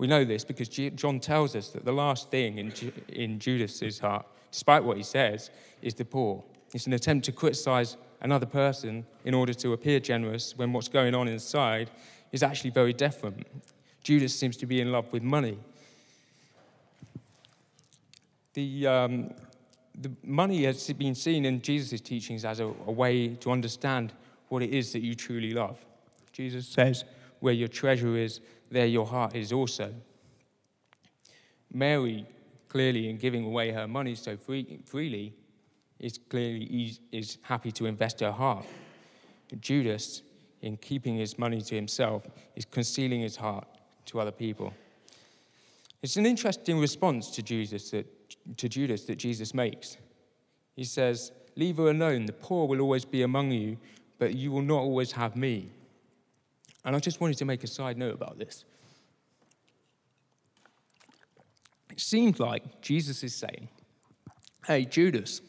We 0.00 0.06
know 0.06 0.24
this 0.24 0.46
because 0.46 0.70
John 0.70 1.20
tells 1.20 1.54
us 1.54 1.68
that 1.72 1.84
the 1.84 1.92
last 1.92 2.30
thing 2.30 2.56
in, 2.56 2.72
in 3.10 3.38
Judas's 3.38 3.98
heart, 3.98 4.24
despite 4.50 4.82
what 4.82 4.96
he 4.96 5.02
says, 5.02 5.50
is 5.82 5.92
the 5.92 6.06
poor. 6.06 6.42
It's 6.72 6.86
an 6.86 6.94
attempt 6.94 7.26
to 7.26 7.32
criticize 7.32 7.98
another 8.22 8.46
person 8.46 9.04
in 9.26 9.34
order 9.34 9.52
to 9.52 9.74
appear 9.74 10.00
generous 10.00 10.56
when 10.56 10.72
what's 10.72 10.88
going 10.88 11.14
on 11.14 11.28
inside 11.28 11.90
is 12.32 12.42
actually 12.42 12.70
very 12.70 12.94
different. 12.94 13.46
Judas 14.02 14.34
seems 14.34 14.56
to 14.56 14.64
be 14.64 14.80
in 14.80 14.90
love 14.90 15.12
with 15.12 15.22
money. 15.22 15.58
The, 18.54 18.86
um, 18.86 19.34
the 20.00 20.12
money 20.24 20.64
has 20.64 20.90
been 20.94 21.14
seen 21.14 21.44
in 21.44 21.60
Jesus' 21.60 22.00
teachings 22.00 22.46
as 22.46 22.60
a, 22.60 22.64
a 22.64 22.90
way 22.90 23.34
to 23.34 23.50
understand 23.50 24.14
what 24.48 24.62
it 24.62 24.70
is 24.70 24.94
that 24.94 25.02
you 25.02 25.14
truly 25.14 25.52
love. 25.52 25.78
Jesus 26.32 26.66
says, 26.66 27.04
Where 27.40 27.52
your 27.52 27.68
treasure 27.68 28.16
is, 28.16 28.40
there 28.70 28.86
your 28.86 29.06
heart 29.06 29.34
is 29.34 29.52
also. 29.52 29.92
Mary, 31.72 32.26
clearly, 32.68 33.08
in 33.08 33.16
giving 33.16 33.44
away 33.44 33.70
her 33.70 33.86
money 33.86 34.14
so 34.14 34.36
free, 34.36 34.80
freely, 34.84 35.34
is 35.98 36.18
clearly 36.28 36.98
is 37.12 37.38
happy 37.42 37.70
to 37.72 37.86
invest 37.86 38.20
her 38.20 38.32
heart. 38.32 38.64
Judas, 39.60 40.22
in 40.62 40.76
keeping 40.76 41.16
his 41.16 41.38
money 41.38 41.60
to 41.60 41.74
himself, 41.74 42.26
is 42.56 42.64
concealing 42.64 43.20
his 43.20 43.36
heart 43.36 43.66
to 44.06 44.20
other 44.20 44.30
people. 44.30 44.72
It's 46.02 46.16
an 46.16 46.26
interesting 46.26 46.78
response 46.78 47.30
to 47.32 47.42
Jesus 47.42 47.90
that 47.90 48.06
to 48.56 48.68
Judas 48.68 49.04
that 49.04 49.16
Jesus 49.16 49.54
makes. 49.54 49.96
He 50.76 50.84
says, 50.84 51.32
Leave 51.56 51.76
her 51.76 51.90
alone. 51.90 52.26
The 52.26 52.32
poor 52.32 52.66
will 52.66 52.80
always 52.80 53.04
be 53.04 53.22
among 53.22 53.50
you, 53.50 53.76
but 54.18 54.34
you 54.34 54.50
will 54.52 54.62
not 54.62 54.78
always 54.78 55.12
have 55.12 55.36
me. 55.36 55.70
And 56.84 56.96
I 56.96 56.98
just 56.98 57.20
wanted 57.20 57.38
to 57.38 57.44
make 57.44 57.62
a 57.64 57.66
side 57.66 57.98
note 57.98 58.14
about 58.14 58.38
this. 58.38 58.64
It 61.90 62.00
seems 62.00 62.40
like 62.40 62.80
Jesus 62.80 63.22
is 63.22 63.34
saying, 63.34 63.68
Hey, 64.66 64.84
Judas, 64.84 65.40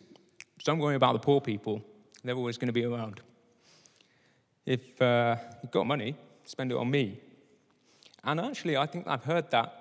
don't 0.64 0.80
worry 0.80 0.96
about 0.96 1.14
the 1.14 1.20
poor 1.20 1.42
people. 1.42 1.82
They're 2.24 2.36
always 2.36 2.58
going 2.58 2.68
to 2.68 2.74
be 2.74 2.86
around. 2.86 3.22
If 4.66 5.02
uh, 5.02 5.36
you've 5.62 5.72
got 5.72 5.86
money, 5.86 6.16
spend 6.46 6.72
it 6.72 6.78
on 6.78 6.90
me. 6.90 7.20
And 8.24 8.40
actually, 8.40 8.78
I 8.78 8.86
think 8.86 9.08
I've 9.08 9.24
heard 9.24 9.50
that, 9.52 9.74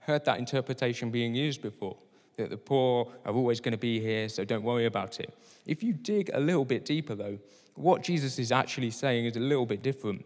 heard 0.00 0.24
that 0.24 0.38
interpretation 0.38 1.10
being 1.10 1.34
used 1.34 1.60
before 1.60 1.96
that 2.38 2.50
the 2.50 2.56
poor 2.56 3.12
are 3.26 3.34
always 3.34 3.60
going 3.60 3.72
to 3.72 3.78
be 3.78 4.00
here, 4.00 4.28
so 4.28 4.44
don't 4.44 4.62
worry 4.62 4.86
about 4.86 5.20
it. 5.20 5.36
If 5.66 5.82
you 5.82 5.92
dig 5.92 6.30
a 6.32 6.40
little 6.40 6.64
bit 6.64 6.84
deeper, 6.84 7.14
though, 7.14 7.38
what 7.74 8.02
Jesus 8.02 8.38
is 8.38 8.52
actually 8.52 8.90
saying 8.90 9.26
is 9.26 9.36
a 9.36 9.40
little 9.40 9.66
bit 9.66 9.82
different. 9.82 10.24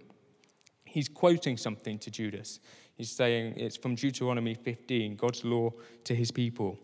He's 0.92 1.08
quoting 1.08 1.56
something 1.56 1.98
to 2.00 2.10
Judas. 2.10 2.60
He's 2.96 3.10
saying 3.10 3.54
it's 3.56 3.78
from 3.78 3.94
Deuteronomy 3.94 4.54
15, 4.54 5.16
God's 5.16 5.42
law 5.42 5.70
to 6.04 6.14
his 6.14 6.30
people. 6.30 6.78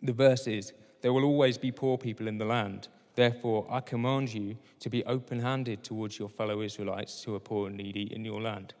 The 0.00 0.12
verse 0.12 0.46
is, 0.46 0.72
There 1.00 1.12
will 1.12 1.24
always 1.24 1.58
be 1.58 1.72
poor 1.72 1.98
people 1.98 2.28
in 2.28 2.38
the 2.38 2.44
land. 2.44 2.86
Therefore, 3.16 3.66
I 3.68 3.80
command 3.80 4.32
you 4.32 4.56
to 4.78 4.88
be 4.88 5.04
open 5.04 5.40
handed 5.40 5.82
towards 5.82 6.16
your 6.16 6.28
fellow 6.28 6.62
Israelites 6.62 7.24
who 7.24 7.34
are 7.34 7.40
poor 7.40 7.66
and 7.66 7.76
needy 7.76 8.14
in 8.14 8.24
your 8.24 8.40
land. 8.40 8.72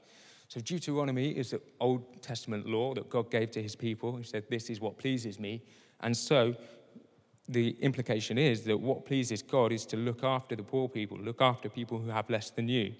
So 0.46 0.60
Deuteronomy 0.60 1.30
is 1.30 1.50
the 1.50 1.60
Old 1.80 2.22
Testament 2.22 2.64
law 2.64 2.94
that 2.94 3.10
God 3.10 3.28
gave 3.28 3.50
to 3.50 3.62
his 3.62 3.74
people. 3.74 4.14
He 4.14 4.22
said, 4.22 4.44
This 4.48 4.70
is 4.70 4.80
what 4.80 4.98
pleases 4.98 5.40
me. 5.40 5.62
And 5.98 6.16
so 6.16 6.54
the 7.48 7.70
implication 7.80 8.38
is 8.38 8.62
that 8.62 8.78
what 8.78 9.04
pleases 9.04 9.42
God 9.42 9.72
is 9.72 9.84
to 9.86 9.96
look 9.96 10.22
after 10.22 10.54
the 10.54 10.62
poor 10.62 10.88
people, 10.88 11.18
look 11.18 11.42
after 11.42 11.68
people 11.68 11.98
who 11.98 12.10
have 12.10 12.30
less 12.30 12.50
than 12.50 12.68
you. 12.68 12.94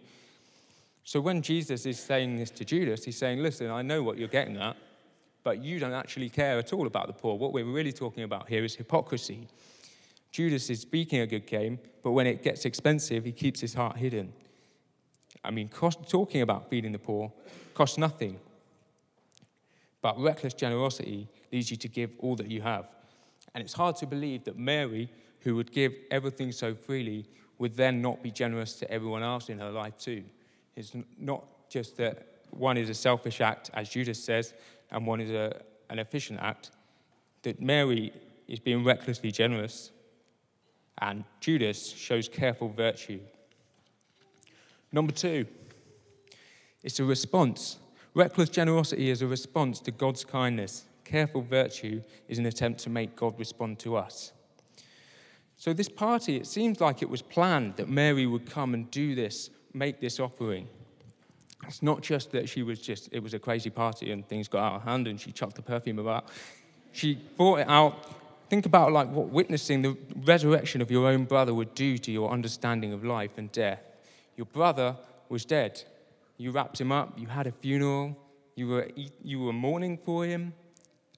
So 1.05 1.21
when 1.21 1.43
Jesus 1.43 1.85
is 1.87 1.99
saying 1.99 2.37
this 2.37 2.51
to 2.51 2.65
Judas, 2.65 3.05
he's 3.05 3.19
saying, 3.19 3.43
Listen, 3.43 3.71
I 3.71 3.83
know 3.83 4.03
what 4.03 4.19
you're 4.19 4.29
getting 4.29 4.57
at, 4.57 4.77
but 5.43 5.63
you 5.63 5.79
don't 5.79 5.93
actually 5.93 6.29
care 6.29 6.59
at 6.59 6.73
all 6.73 6.87
about 6.87 7.09
the 7.09 7.13
poor. 7.13 7.37
What 7.37 7.53
we're 7.53 7.65
really 7.65 7.93
talking 7.93 8.23
about 8.23 8.49
here 8.49 8.65
is 8.65 8.75
hypocrisy. 8.75 9.49
Judas 10.31 10.71
is 10.71 10.81
speaking 10.81 11.21
a 11.21 11.27
good 11.27 11.47
game, 11.47 11.79
but 12.03 12.13
when 12.13 12.27
it 12.27 12.43
gets 12.43 12.65
expensive, 12.65 13.25
he 13.25 13.33
keeps 13.33 13.61
his 13.61 13.75
heart 13.75 13.97
hidden. 13.97 14.33
I 15.45 15.51
mean, 15.51 15.69
cost, 15.69 16.09
talking 16.09 16.41
about 16.41 16.71
feeding 16.71 16.93
the 16.93 16.99
poor 16.99 17.33
costs 17.75 17.99
nothing. 17.99 18.39
But 20.01 20.21
reckless 20.21 20.55
generosity 20.55 21.29
leads 21.53 21.71
you 21.71 21.77
to 21.79 21.89
give 21.89 22.11
all 22.19 22.37
that 22.37 22.51
you 22.51 22.61
have. 22.63 22.89
And 23.55 23.63
it's 23.63 23.73
hard 23.73 23.97
to 23.97 24.07
believe 24.07 24.45
that 24.45 24.59
Mary, 24.59 25.11
who 25.41 25.55
would 25.57 25.73
give 25.73 25.95
everything 26.11 26.53
so 26.53 26.75
freely, 26.75 27.27
would 27.59 27.77
then 27.77 28.03
not 28.03 28.23
be 28.23 28.31
generous 28.31 28.75
to 28.75 28.91
everyone 28.91 29.23
else 29.23 29.49
in 29.49 29.59
her 29.59 29.71
life 29.71 29.97
too. 29.99 30.25
It's 30.77 30.93
not 31.19 31.45
just 31.69 31.97
that 31.99 32.29
one 32.51 32.77
is 32.77 32.89
a 32.89 32.95
selfish 32.95 33.41
act, 33.41 33.71
as 33.75 33.89
Judas 33.89 34.23
says, 34.23 34.55
and 34.91 35.07
one 35.07 35.21
is 35.21 35.31
a, 35.31 35.63
an 35.91 35.99
efficient 35.99 36.41
act, 36.41 36.71
that 37.43 37.61
Mary 37.61 38.13
is 38.47 38.61
being 38.61 38.85
recklessly 38.85 39.31
generous, 39.31 39.91
and 41.01 41.25
Judas 41.41 41.91
shows 41.91 42.29
careful 42.29 42.69
virtue. 42.69 43.21
Number 44.93 45.13
two, 45.13 45.47
it's 46.83 47.01
a 47.01 47.05
response. 47.05 47.79
Reckless 48.15 48.51
generosity 48.51 49.09
is 49.09 49.23
a 49.23 49.27
response 49.27 49.81
to 49.81 49.91
God's 49.91 50.25
kindness. 50.25 50.85
Careful 51.05 51.41
virtue 51.41 52.03
is 52.29 52.39
an 52.39 52.47
attempt 52.47 52.81
to 52.81 52.91
make 52.91 53.17
God 53.17 53.39
respond 53.39 53.79
to 53.81 53.97
us. 53.97 54.33
So, 55.57 55.73
this 55.73 55.89
party, 55.89 56.37
it 56.37 56.47
seems 56.47 56.81
like 56.81 57.03
it 57.03 57.09
was 57.09 57.23
planned 57.23 57.77
that 57.77 57.89
Mary 57.89 58.27
would 58.27 58.51
come 58.51 58.75
and 58.75 58.91
do 58.91 59.15
this, 59.15 59.49
make 59.75 60.01
this 60.01 60.21
offering. 60.21 60.69
It's 61.67 61.83
not 61.83 62.03
just 62.03 62.33
that 62.33 62.49
she 62.49 62.63
was 62.63 62.81
just, 62.81 63.09
it 63.13 63.23
was 63.23 63.35
a 63.35 63.39
crazy 63.39 63.71
party 63.71 64.11
and 64.11 64.27
things 64.27 64.49
got 64.49 64.63
out 64.63 64.75
of 64.77 64.83
hand 64.83 65.07
and 65.07 65.21
she 65.21 65.33
chucked 65.33 65.57
the 65.57 65.63
perfume 65.63 65.99
about. 65.99 66.29
She 66.93 67.15
brought 67.37 67.61
it 67.61 67.69
out. 67.69 68.15
Think 68.49 68.67
about 68.67 68.93
like 68.93 69.09
what 69.11 69.29
witnessing 69.29 69.83
the 69.83 69.97
resurrection 70.25 70.83
of 70.83 70.91
your 70.91 71.07
own 71.07 71.25
brother 71.25 71.55
would 71.55 71.75
do 71.75 71.99
to 71.99 72.13
your 72.13 72.31
understanding 72.31 72.93
of 72.93 73.05
life 73.05 73.39
and 73.39 73.51
death. 73.53 73.81
Your 74.37 74.47
brother 74.47 74.97
was 75.29 75.45
dead. 75.45 75.83
You 76.37 76.51
wrapped 76.51 76.81
him 76.81 76.91
up, 76.91 77.19
you 77.19 77.29
had 77.29 77.47
a 77.47 77.53
funeral, 77.53 78.17
you 78.57 78.67
were, 78.69 78.89
you 79.23 79.41
were 79.41 79.53
mourning 79.53 79.97
for 79.97 80.25
him, 80.25 80.53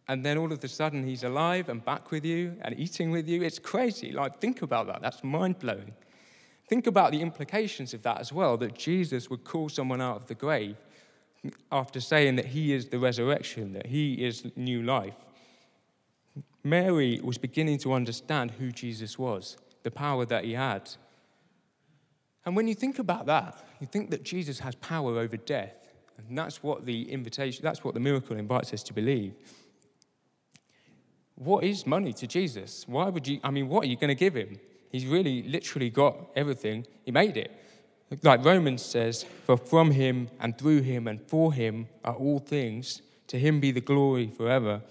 and 0.06 0.25
then 0.25 0.37
all 0.37 0.52
of 0.52 0.62
a 0.62 0.68
sudden 0.68 1.06
he's 1.06 1.25
alive 1.25 1.68
and 1.68 1.84
back 1.84 2.11
with 2.11 2.25
you 2.25 2.56
and 2.61 2.78
eating 2.78 3.11
with 3.11 3.28
you. 3.28 3.42
It's 3.42 3.58
crazy. 3.58 4.12
Like, 4.12 4.40
think 4.40 4.62
about 4.62 4.87
that. 4.88 5.00
That's 5.00 5.25
mind 5.25 5.58
blowing. 5.58 5.94
Think 6.68 6.87
about 6.87 7.12
the 7.12 7.21
implications 7.21 7.92
of 7.92 8.02
that 8.02 8.21
as 8.21 8.33
well 8.33 8.56
that 8.56 8.75
Jesus 8.75 9.28
would 9.28 9.44
call 9.44 9.68
someone 9.68 10.00
out 10.00 10.16
of 10.16 10.26
the 10.26 10.35
grave 10.35 10.76
after 11.71 12.00
saying 12.00 12.37
that 12.37 12.47
he 12.47 12.73
is 12.73 12.87
the 12.88 12.99
resurrection, 12.99 13.75
that 13.75 13.87
he 13.87 14.25
is 14.25 14.50
new 14.56 14.83
life. 14.83 15.14
Mary 16.62 17.21
was 17.23 17.37
beginning 17.37 17.76
to 17.78 17.92
understand 17.92 18.52
who 18.52 18.73
Jesus 18.73 19.18
was, 19.18 19.59
the 19.83 19.90
power 19.90 20.25
that 20.25 20.44
he 20.44 20.54
had. 20.54 20.90
And 22.47 22.56
when 22.56 22.66
you 22.66 22.75
think 22.75 22.99
about 22.99 23.26
that, 23.26 23.62
you 23.80 23.87
think 23.87 24.11
that 24.11 24.23
Jesus 24.23 24.59
has 24.61 24.75
power 24.76 25.18
over 25.18 25.37
death. 25.37 25.92
And 26.16 26.38
that's 26.38 26.62
what 26.62 26.87
the 26.87 27.11
invitation, 27.11 27.62
that's 27.62 27.85
what 27.85 27.92
the 27.92 28.00
miracle 28.00 28.37
invites 28.37 28.73
us 28.73 28.83
to 28.85 28.94
believe. 28.94 29.35
What 31.35 31.64
is 31.64 31.87
money 31.87 32.12
to 32.14 32.26
Jesus? 32.26 32.87
Why 32.87 33.09
would 33.09 33.26
you, 33.26 33.40
I 33.42 33.50
mean, 33.50 33.68
what 33.68 33.85
are 33.85 33.88
you 33.88 33.97
going 33.97 34.09
to 34.09 34.14
give 34.14 34.35
him? 34.35 34.59
He's 34.94 35.06
really 35.06 35.42
literally 35.42 35.90
got 35.90 36.28
everything. 36.36 36.86
He 37.04 37.10
made 37.10 37.36
it. 37.36 37.50
Like 38.22 38.44
Romans 38.44 38.80
says, 38.80 39.24
for 39.44 39.56
from 39.56 39.90
him 39.90 40.28
and 40.38 40.56
through 40.56 40.82
him 40.82 41.08
and 41.08 41.20
for 41.20 41.52
him 41.52 41.88
are 42.04 42.14
all 42.14 42.38
things. 42.38 43.02
To 43.26 43.36
him 43.36 43.58
be 43.58 43.72
the 43.72 43.80
glory 43.80 44.28
forever. 44.28 44.82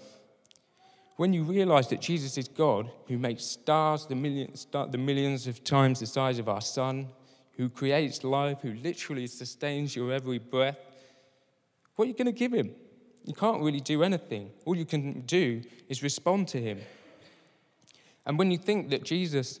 When 1.16 1.32
you 1.32 1.42
realize 1.42 1.88
that 1.88 2.02
Jesus 2.02 2.36
is 2.36 2.48
God, 2.48 2.90
who 3.08 3.16
makes 3.16 3.44
stars 3.44 4.04
the 4.04 4.14
millions, 4.14 4.66
the 4.70 4.98
millions 4.98 5.46
of 5.46 5.64
times 5.64 6.00
the 6.00 6.06
size 6.06 6.38
of 6.38 6.50
our 6.50 6.60
sun, 6.60 7.08
who 7.56 7.70
creates 7.70 8.24
life, 8.24 8.58
who 8.60 8.74
literally 8.74 9.26
sustains 9.26 9.96
your 9.96 10.12
every 10.12 10.36
breath, 10.38 10.76
what 11.96 12.04
are 12.04 12.08
you 12.08 12.14
going 12.14 12.26
to 12.26 12.32
give 12.32 12.52
him? 12.52 12.74
You 13.24 13.32
can't 13.32 13.62
really 13.62 13.80
do 13.80 14.02
anything. 14.02 14.50
All 14.66 14.76
you 14.76 14.84
can 14.84 15.22
do 15.22 15.62
is 15.88 16.02
respond 16.02 16.48
to 16.48 16.60
him. 16.60 16.80
And 18.26 18.38
when 18.38 18.50
you 18.50 18.58
think 18.58 18.90
that 18.90 19.02
Jesus 19.02 19.60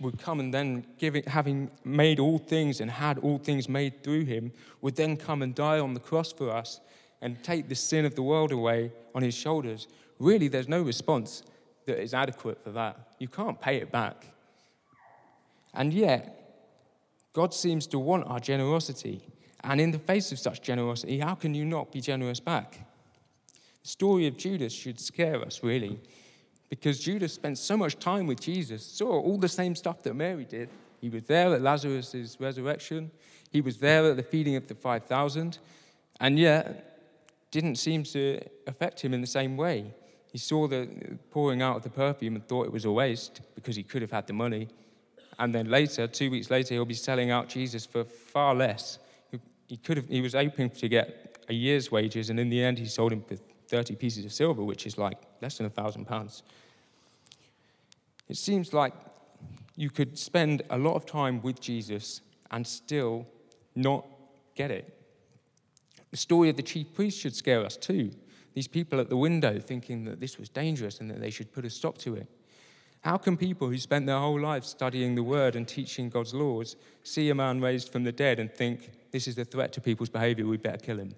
would 0.00 0.18
come 0.18 0.40
and 0.40 0.52
then, 0.52 0.84
giving, 0.98 1.22
having 1.24 1.70
made 1.84 2.18
all 2.18 2.38
things 2.38 2.80
and 2.80 2.90
had 2.90 3.18
all 3.18 3.38
things 3.38 3.68
made 3.68 4.02
through 4.02 4.24
him, 4.24 4.52
would 4.82 4.96
then 4.96 5.16
come 5.16 5.42
and 5.42 5.54
die 5.54 5.78
on 5.78 5.94
the 5.94 6.00
cross 6.00 6.32
for 6.32 6.50
us 6.50 6.80
and 7.22 7.42
take 7.42 7.68
the 7.68 7.74
sin 7.74 8.04
of 8.04 8.14
the 8.14 8.22
world 8.22 8.52
away 8.52 8.92
on 9.14 9.22
his 9.22 9.34
shoulders. 9.34 9.88
Really, 10.18 10.48
there's 10.48 10.68
no 10.68 10.82
response 10.82 11.42
that 11.86 12.00
is 12.00 12.12
adequate 12.12 12.62
for 12.62 12.70
that. 12.72 13.14
You 13.18 13.28
can't 13.28 13.60
pay 13.60 13.76
it 13.76 13.90
back. 13.90 14.26
And 15.72 15.92
yet, 15.92 16.32
God 17.32 17.54
seems 17.54 17.86
to 17.88 17.98
want 17.98 18.26
our 18.26 18.40
generosity. 18.40 19.22
And 19.64 19.80
in 19.80 19.92
the 19.92 19.98
face 19.98 20.30
of 20.32 20.38
such 20.38 20.62
generosity, 20.62 21.18
how 21.18 21.34
can 21.34 21.54
you 21.54 21.64
not 21.64 21.92
be 21.92 22.00
generous 22.00 22.40
back? 22.40 22.80
The 23.82 23.88
story 23.88 24.26
of 24.26 24.36
Judas 24.36 24.72
should 24.72 25.00
scare 25.00 25.42
us, 25.42 25.62
really 25.62 26.00
because 26.68 26.98
Judas 26.98 27.32
spent 27.32 27.58
so 27.58 27.76
much 27.76 27.98
time 27.98 28.26
with 28.26 28.40
Jesus, 28.40 28.84
saw 28.84 29.20
all 29.20 29.38
the 29.38 29.48
same 29.48 29.74
stuff 29.74 30.02
that 30.02 30.14
Mary 30.14 30.44
did. 30.44 30.68
He 31.00 31.08
was 31.08 31.24
there 31.24 31.54
at 31.54 31.62
Lazarus' 31.62 32.36
resurrection, 32.40 33.10
he 33.50 33.60
was 33.60 33.78
there 33.78 34.10
at 34.10 34.16
the 34.16 34.22
feeding 34.22 34.56
of 34.56 34.66
the 34.66 34.74
5,000, 34.74 35.58
and 36.20 36.38
yet 36.38 36.98
didn't 37.50 37.76
seem 37.76 38.02
to 38.02 38.40
affect 38.66 39.00
him 39.00 39.14
in 39.14 39.20
the 39.20 39.26
same 39.26 39.56
way. 39.56 39.94
He 40.32 40.38
saw 40.38 40.66
the 40.66 40.88
pouring 41.30 41.62
out 41.62 41.76
of 41.76 41.82
the 41.82 41.90
perfume 41.90 42.34
and 42.34 42.46
thought 42.46 42.66
it 42.66 42.72
was 42.72 42.84
a 42.84 42.92
waste 42.92 43.40
because 43.54 43.76
he 43.76 43.82
could 43.82 44.02
have 44.02 44.10
had 44.10 44.26
the 44.26 44.32
money. 44.32 44.68
And 45.38 45.54
then 45.54 45.70
later, 45.70 46.06
two 46.06 46.30
weeks 46.30 46.50
later, 46.50 46.74
he'll 46.74 46.84
be 46.84 46.94
selling 46.94 47.30
out 47.30 47.48
Jesus 47.48 47.86
for 47.86 48.04
far 48.04 48.54
less. 48.54 48.98
He, 49.68 49.76
could 49.76 49.96
have, 49.96 50.08
he 50.08 50.20
was 50.20 50.34
hoping 50.34 50.70
to 50.70 50.88
get 50.88 51.44
a 51.48 51.54
year's 51.54 51.90
wages, 51.90 52.30
and 52.30 52.38
in 52.38 52.50
the 52.50 52.62
end, 52.62 52.78
he 52.78 52.86
sold 52.86 53.12
him 53.12 53.22
for 53.22 53.36
30 53.68 53.96
pieces 53.96 54.24
of 54.24 54.32
silver, 54.32 54.62
which 54.62 54.86
is 54.86 54.98
like 54.98 55.18
less 55.40 55.58
than 55.58 55.66
a 55.66 55.70
thousand 55.70 56.06
pounds. 56.06 56.42
It 58.28 58.36
seems 58.36 58.72
like 58.72 58.92
you 59.76 59.90
could 59.90 60.18
spend 60.18 60.62
a 60.70 60.78
lot 60.78 60.94
of 60.94 61.06
time 61.06 61.42
with 61.42 61.60
Jesus 61.60 62.22
and 62.50 62.66
still 62.66 63.26
not 63.74 64.06
get 64.54 64.70
it. 64.70 64.92
The 66.10 66.16
story 66.16 66.48
of 66.48 66.56
the 66.56 66.62
chief 66.62 66.94
priest 66.94 67.18
should 67.18 67.34
scare 67.34 67.64
us 67.64 67.76
too. 67.76 68.10
These 68.54 68.68
people 68.68 69.00
at 69.00 69.10
the 69.10 69.16
window 69.16 69.58
thinking 69.58 70.04
that 70.04 70.18
this 70.18 70.38
was 70.38 70.48
dangerous 70.48 71.00
and 71.00 71.10
that 71.10 71.20
they 71.20 71.30
should 71.30 71.52
put 71.52 71.66
a 71.66 71.70
stop 71.70 71.98
to 71.98 72.14
it. 72.14 72.26
How 73.02 73.18
can 73.18 73.36
people 73.36 73.68
who 73.68 73.78
spent 73.78 74.06
their 74.06 74.18
whole 74.18 74.40
lives 74.40 74.68
studying 74.68 75.14
the 75.14 75.22
word 75.22 75.54
and 75.54 75.68
teaching 75.68 76.08
God's 76.08 76.34
laws 76.34 76.74
see 77.02 77.28
a 77.28 77.34
man 77.34 77.60
raised 77.60 77.92
from 77.92 78.04
the 78.04 78.12
dead 78.12 78.40
and 78.40 78.50
think, 78.52 78.90
this 79.12 79.28
is 79.28 79.38
a 79.38 79.44
threat 79.44 79.72
to 79.74 79.80
people's 79.80 80.08
behavior, 80.08 80.46
We'd 80.46 80.62
better 80.62 80.78
kill 80.78 80.98
him? 80.98 81.14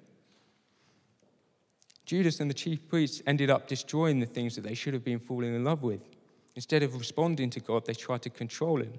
Judas 2.08 2.40
and 2.40 2.48
the 2.48 2.54
chief 2.54 2.88
priests 2.88 3.20
ended 3.26 3.50
up 3.50 3.68
destroying 3.68 4.18
the 4.18 4.24
things 4.24 4.54
that 4.54 4.62
they 4.62 4.72
should 4.72 4.94
have 4.94 5.04
been 5.04 5.18
falling 5.18 5.54
in 5.54 5.62
love 5.62 5.82
with. 5.82 6.08
Instead 6.54 6.82
of 6.82 6.98
responding 6.98 7.50
to 7.50 7.60
God, 7.60 7.84
they 7.84 7.92
tried 7.92 8.22
to 8.22 8.30
control 8.30 8.80
him. 8.80 8.94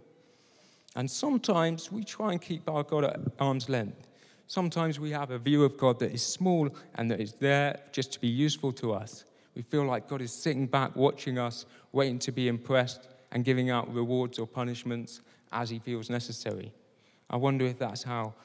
And 0.96 1.10
sometimes 1.10 1.92
we 1.92 2.04
try 2.04 2.34
and 2.34 2.40
keep 2.40 2.70
our 2.70 2.84
God 2.84 3.06
at 3.06 3.20
arm's 3.40 3.68
length. 3.68 4.08
Sometimes 4.46 5.00
we 5.00 5.10
have 5.10 5.32
a 5.32 5.40
view 5.40 5.64
of 5.64 5.76
God 5.76 5.98
that 6.00 6.12
is 6.12 6.24
small 6.24 6.70
and 6.96 7.10
that 7.10 7.20
is 7.20 7.34
there 7.34 7.80
just 7.92 8.14
to 8.14 8.20
be 8.20 8.28
useful 8.28 8.72
to 8.74 8.94
us. 8.94 9.26
We 9.56 9.64
feel 9.64 9.86
like 9.86 10.08
God 10.08 10.22
is 10.22 10.32
sitting 10.32 10.68
back, 10.68 10.96
watching 10.96 11.40
us, 11.40 11.66
waiting 11.92 12.20
to 12.20 12.32
be 12.32 12.48
impressed, 12.48 13.08
and 13.32 13.44
giving 13.44 13.72
out 13.72 13.92
rewards 13.92 14.38
or 14.38 14.46
punishments 14.46 15.22
as 15.52 15.72
he 15.72 15.80
feels 15.80 16.12
necessary. 16.12 16.72
I 17.28 17.38
wonder 17.38 17.66
if 17.66 17.80
that's 17.80 18.04
how 18.04 18.36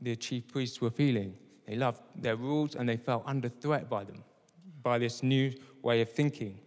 the 0.00 0.16
chief 0.16 0.48
priests 0.48 0.80
were 0.80 0.90
feeling. 0.90 1.34
They 1.66 1.76
loved 1.76 2.00
their 2.16 2.36
rules 2.36 2.74
and 2.74 2.88
they 2.88 2.96
felt 2.96 3.22
under 3.26 3.48
threat 3.48 3.88
by 3.88 4.04
them, 4.04 4.22
by 4.82 4.98
this 4.98 5.22
new 5.22 5.52
way 5.82 6.00
of 6.00 6.10
thinking. 6.10 6.58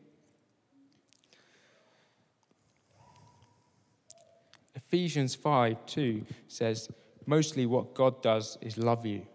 Ephesians 4.75 5.35
5 5.35 5.85
2 5.85 6.25
says, 6.47 6.89
Mostly 7.25 7.65
what 7.65 7.93
God 7.93 8.21
does 8.21 8.57
is 8.61 8.77
love 8.77 9.05
you. 9.05 9.27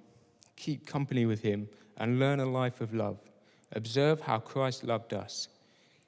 Keep 0.57 0.87
company 0.87 1.27
with 1.27 1.43
Him 1.43 1.69
and 1.99 2.19
learn 2.19 2.41
a 2.41 2.47
life 2.47 2.81
of 2.81 2.95
love. 2.95 3.19
Observe 3.73 4.21
how 4.21 4.39
Christ 4.39 4.83
loved 4.85 5.13
us. 5.13 5.49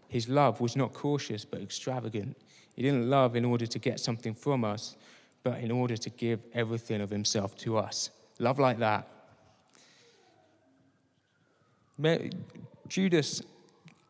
His 0.08 0.28
love 0.28 0.60
was 0.60 0.76
not 0.76 0.92
cautious 0.92 1.44
but 1.44 1.60
extravagant. 1.60 2.36
He 2.74 2.82
didn't 2.82 3.08
love 3.08 3.36
in 3.36 3.44
order 3.44 3.66
to 3.66 3.78
get 3.78 4.00
something 4.00 4.34
from 4.34 4.64
us, 4.64 4.96
but 5.42 5.60
in 5.60 5.70
order 5.70 5.96
to 5.96 6.10
give 6.10 6.40
everything 6.54 7.00
of 7.00 7.10
Himself 7.10 7.54
to 7.58 7.76
us. 7.76 8.10
Love 8.38 8.58
like 8.58 8.78
that 8.78 9.08
Judas 12.88 13.42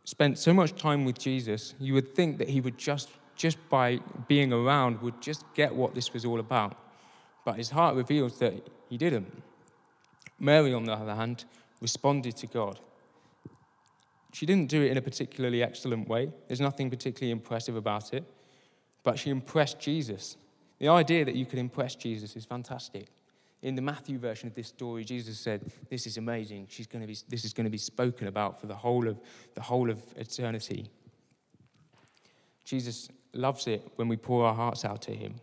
spent 0.05 0.39
so 0.39 0.53
much 0.53 0.75
time 0.75 1.05
with 1.05 1.19
Jesus, 1.19 1.75
you 1.79 1.95
would 1.95 2.15
think 2.15 2.39
that 2.39 2.49
he 2.49 2.61
would 2.61 2.79
just, 2.79 3.09
just 3.37 3.59
by 3.69 3.99
being 4.29 4.53
around, 4.53 5.01
would 5.01 5.21
just 5.21 5.45
get 5.55 5.75
what 5.75 5.95
this 5.95 6.13
was 6.13 6.25
all 6.25 6.41
about. 6.41 6.77
But 7.45 7.57
his 7.57 7.71
heart 7.71 7.97
reveals 7.97 8.39
that 8.39 8.55
he 8.89 8.97
didn't. 8.97 9.43
Mary, 10.39 10.73
on 10.75 10.85
the 10.85 10.93
other 10.93 11.15
hand, 11.15 11.45
responded 11.81 12.37
to 12.37 12.47
God. 12.47 12.81
She 14.33 14.47
didn't 14.47 14.69
do 14.69 14.83
it 14.83 14.91
in 14.91 14.97
a 14.97 15.03
particularly 15.03 15.63
excellent 15.63 16.09
way. 16.09 16.33
There's 16.49 16.61
nothing 16.61 16.91
particularly 16.91 17.31
impressive 17.31 17.77
about 17.77 18.13
it. 18.13 18.25
But 19.05 19.19
she 19.19 19.31
impressed 19.31 19.79
Jesus. 19.79 20.37
The 20.79 20.89
idea 20.89 21.25
that 21.25 21.35
you 21.35 21.47
could 21.47 21.59
impress 21.59 21.95
Jesus 21.95 22.35
is 22.35 22.45
fantastic 22.45 23.07
in 23.65 23.75
the 23.75 23.83
Matthew 23.83 24.19
version 24.19 24.47
of 24.47 24.55
this 24.55 24.69
story, 24.69 25.05
Jesus 25.05 25.41
said, 25.41 25.73
"This 25.89 26.07
is 26.07 26.19
amazing. 26.19 26.67
She's 26.69 26.87
going 26.87 27.01
to 27.01 27.09
be, 27.09 27.17
this 27.29 27.47
is 27.47 27.55
going 27.55 27.65
to 27.65 27.71
be 27.71 27.79
spoken 27.79 28.29
about 28.29 28.61
for 28.61 28.67
the 28.67 28.75
whole 28.75 29.09
of 29.09 29.19
the 29.55 29.63
whole 29.63 29.91
of 29.91 29.99
eternity." 30.17 30.91
Jesus 32.65 33.09
loves 33.33 33.67
it 33.67 33.83
when 33.97 34.07
we 34.07 34.17
pour 34.17 34.45
our 34.45 34.55
hearts 34.55 34.85
out 34.85 35.01
to 35.03 35.15
Him. 35.15 35.37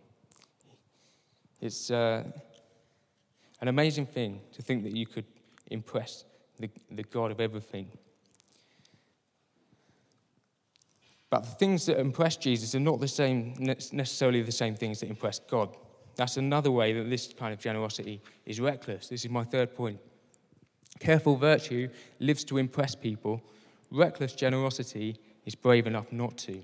It's 1.60 1.90
uh, 1.90 2.22
an 3.60 3.68
amazing 3.68 4.06
thing 4.06 4.40
to 4.52 4.62
think 4.62 4.84
that 4.84 4.96
you 4.96 5.06
could 5.06 5.26
impress 5.70 6.24
the, 6.60 6.70
the 6.92 7.02
God 7.02 7.32
of 7.32 7.40
everything. 7.40 7.90
But 11.28 11.44
the 11.44 11.50
things 11.50 11.86
that 11.86 11.98
impress 11.98 12.36
Jesus 12.36 12.74
are 12.74 12.80
not 12.80 13.00
the 13.00 13.08
same, 13.08 13.54
necessarily 13.58 14.42
the 14.42 14.52
same 14.52 14.76
things 14.76 15.00
that 15.00 15.08
impress 15.08 15.40
God. 15.40 15.76
That's 16.16 16.36
another 16.36 16.70
way 16.70 16.92
that 16.92 17.08
this 17.08 17.32
kind 17.32 17.52
of 17.52 17.60
generosity 17.60 18.20
is 18.46 18.60
reckless. 18.60 19.08
This 19.08 19.24
is 19.24 19.30
my 19.30 19.44
third 19.44 19.74
point. 19.74 19.98
Careful 20.98 21.36
virtue 21.36 21.88
lives 22.20 22.44
to 22.44 22.58
impress 22.58 22.94
people, 22.94 23.42
reckless 23.90 24.34
generosity 24.34 25.16
is 25.46 25.54
brave 25.54 25.86
enough 25.86 26.12
not 26.12 26.36
to. 26.38 26.62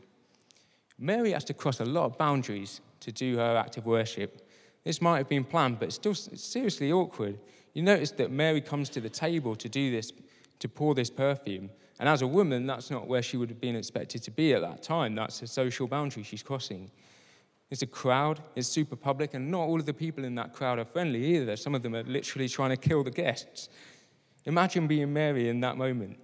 Mary 0.99 1.33
has 1.33 1.45
to 1.45 1.55
cross 1.55 1.81
a 1.81 1.85
lot 1.85 2.05
of 2.05 2.19
boundaries 2.19 2.81
to 3.01 3.13
do 3.13 3.37
her 3.37 3.57
act 3.57 3.77
of 3.77 3.87
worship. 3.87 4.47
This 4.85 5.01
might 5.01 5.19
have 5.19 5.29
been 5.29 5.45
planned, 5.45 5.79
but 5.79 5.87
it's 5.87 5.95
still 5.95 6.15
seriously 6.15 6.93
awkward. 6.93 7.39
You 7.75 7.83
notice 7.83 8.11
that 8.13 8.31
Mary 8.31 8.61
comes 8.61 8.89
to 8.91 9.01
the 9.01 9.09
table 9.09 9.55
to 9.57 9.69
do 9.69 9.91
this, 9.91 10.13
to 10.59 10.69
pour 10.69 10.95
this 10.95 11.11
perfume. 11.11 11.71
And 12.01 12.09
as 12.09 12.23
a 12.23 12.27
woman, 12.27 12.67
that's 12.67 12.91
not 12.91 13.07
where 13.07 13.23
she 13.23 13.37
would 13.37 13.49
have 13.49 13.61
been 13.61 13.77
expected 13.77 14.23
to 14.25 14.31
be 14.31 14.55
at 14.55 14.63
that 14.63 14.83
time. 14.83 15.15
That's 15.15 15.43
a 15.43 15.47
social 15.47 15.87
boundary 15.87 16.23
she's 16.23 16.43
crossing. 16.43 16.91
It's 17.71 17.83
a 17.83 17.87
crowd, 17.87 18.41
it's 18.57 18.69
super 18.69 18.97
public, 18.97 19.35
and 19.35 19.51
not 19.51 19.61
all 19.61 19.79
of 19.79 19.87
the 19.87 19.93
people 19.93 20.25
in 20.25 20.35
that 20.37 20.55
crowd 20.55 20.79
are 20.79 20.87
friendly 20.87 21.37
either. 21.37 21.55
Some 21.57 21.75
of 21.75 21.83
them 21.83 21.95
are 21.95 22.03
literally 22.03 22.49
trying 22.49 22.71
to 22.71 22.77
kill 22.77 23.05
the 23.05 23.11
guests. 23.11 23.69
Imagine 24.47 24.87
being 24.87 25.13
Mary 25.13 25.49
in 25.49 25.61
that 25.61 25.77
moment. 25.77 26.19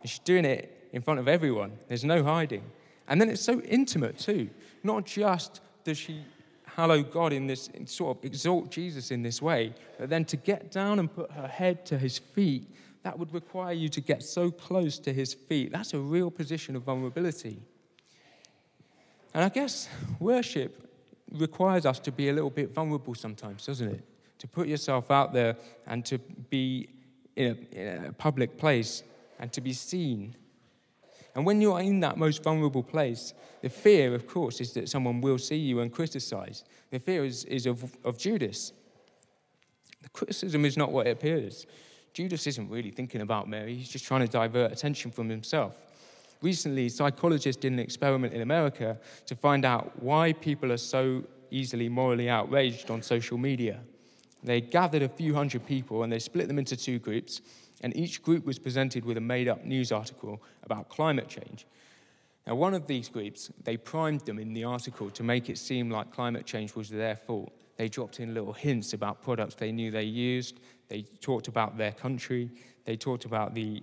And 0.00 0.10
she's 0.10 0.18
doing 0.18 0.44
it 0.44 0.88
in 0.92 1.00
front 1.00 1.20
of 1.20 1.28
everyone, 1.28 1.72
there's 1.88 2.04
no 2.04 2.22
hiding. 2.22 2.64
And 3.08 3.20
then 3.20 3.30
it's 3.30 3.42
so 3.42 3.60
intimate 3.62 4.18
too. 4.18 4.50
Not 4.82 5.06
just 5.06 5.60
does 5.84 5.96
she 5.98 6.22
hallow 6.64 7.02
God 7.02 7.32
in 7.32 7.46
this, 7.46 7.70
sort 7.86 8.18
of 8.18 8.24
exalt 8.24 8.70
Jesus 8.70 9.10
in 9.10 9.22
this 9.22 9.40
way, 9.40 9.74
but 9.98 10.10
then 10.10 10.24
to 10.26 10.36
get 10.36 10.70
down 10.70 10.98
and 10.98 11.12
put 11.12 11.30
her 11.32 11.48
head 11.48 11.86
to 11.86 11.98
his 11.98 12.18
feet, 12.18 12.68
that 13.02 13.18
would 13.18 13.32
require 13.32 13.72
you 13.72 13.88
to 13.88 14.00
get 14.00 14.22
so 14.22 14.50
close 14.50 14.98
to 14.98 15.12
his 15.12 15.32
feet. 15.32 15.72
That's 15.72 15.94
a 15.94 15.98
real 15.98 16.30
position 16.30 16.76
of 16.76 16.82
vulnerability. 16.82 17.60
And 19.32 19.44
I 19.44 19.48
guess 19.48 19.88
worship 20.18 20.89
requires 21.32 21.86
us 21.86 21.98
to 22.00 22.12
be 22.12 22.28
a 22.28 22.32
little 22.32 22.50
bit 22.50 22.72
vulnerable 22.72 23.14
sometimes, 23.14 23.66
doesn't 23.66 23.88
it? 23.88 24.04
To 24.38 24.48
put 24.48 24.68
yourself 24.68 25.10
out 25.10 25.32
there 25.32 25.56
and 25.86 26.04
to 26.06 26.18
be 26.18 26.88
in 27.36 27.68
a, 27.72 27.78
in 27.78 28.04
a 28.06 28.12
public 28.12 28.56
place 28.56 29.02
and 29.38 29.52
to 29.52 29.60
be 29.60 29.72
seen. 29.72 30.34
And 31.34 31.46
when 31.46 31.60
you're 31.60 31.80
in 31.80 32.00
that 32.00 32.16
most 32.16 32.42
vulnerable 32.42 32.82
place, 32.82 33.34
the 33.62 33.68
fear, 33.68 34.14
of 34.14 34.26
course, 34.26 34.60
is 34.60 34.72
that 34.72 34.88
someone 34.88 35.20
will 35.20 35.38
see 35.38 35.56
you 35.56 35.80
and 35.80 35.92
criticize. 35.92 36.64
The 36.90 36.98
fear 36.98 37.24
is, 37.24 37.44
is 37.44 37.66
of, 37.66 37.96
of 38.04 38.18
Judas. 38.18 38.72
The 40.02 40.08
criticism 40.08 40.64
is 40.64 40.76
not 40.76 40.90
what 40.90 41.06
it 41.06 41.10
appears. 41.10 41.66
Judas 42.12 42.46
isn't 42.46 42.68
really 42.68 42.90
thinking 42.90 43.20
about 43.20 43.48
Mary, 43.48 43.76
he's 43.76 43.88
just 43.88 44.04
trying 44.04 44.22
to 44.22 44.28
divert 44.28 44.72
attention 44.72 45.10
from 45.10 45.28
himself. 45.28 45.76
Recently, 46.42 46.88
psychologists 46.88 47.60
did 47.60 47.72
an 47.72 47.78
experiment 47.78 48.32
in 48.32 48.40
America 48.40 48.98
to 49.26 49.36
find 49.36 49.64
out 49.64 50.02
why 50.02 50.32
people 50.32 50.72
are 50.72 50.78
so 50.78 51.22
easily 51.50 51.88
morally 51.88 52.30
outraged 52.30 52.90
on 52.90 53.02
social 53.02 53.36
media. 53.36 53.80
They 54.42 54.60
gathered 54.62 55.02
a 55.02 55.08
few 55.08 55.34
hundred 55.34 55.66
people 55.66 56.02
and 56.02 56.12
they 56.12 56.18
split 56.18 56.48
them 56.48 56.58
into 56.58 56.76
two 56.76 56.98
groups, 56.98 57.42
and 57.82 57.94
each 57.94 58.22
group 58.22 58.46
was 58.46 58.58
presented 58.58 59.04
with 59.04 59.18
a 59.18 59.20
made 59.20 59.48
up 59.48 59.64
news 59.64 59.92
article 59.92 60.42
about 60.62 60.88
climate 60.88 61.28
change. 61.28 61.66
Now, 62.46 62.54
one 62.54 62.72
of 62.72 62.86
these 62.86 63.08
groups, 63.08 63.50
they 63.64 63.76
primed 63.76 64.22
them 64.22 64.38
in 64.38 64.54
the 64.54 64.64
article 64.64 65.10
to 65.10 65.22
make 65.22 65.50
it 65.50 65.58
seem 65.58 65.90
like 65.90 66.10
climate 66.10 66.46
change 66.46 66.74
was 66.74 66.88
their 66.88 67.16
fault. 67.16 67.52
They 67.76 67.88
dropped 67.88 68.18
in 68.18 68.34
little 68.34 68.54
hints 68.54 68.94
about 68.94 69.22
products 69.22 69.54
they 69.54 69.72
knew 69.72 69.90
they 69.90 70.04
used, 70.04 70.60
they 70.88 71.02
talked 71.20 71.48
about 71.48 71.76
their 71.76 71.92
country, 71.92 72.50
they 72.84 72.96
talked 72.96 73.26
about 73.26 73.54
the 73.54 73.82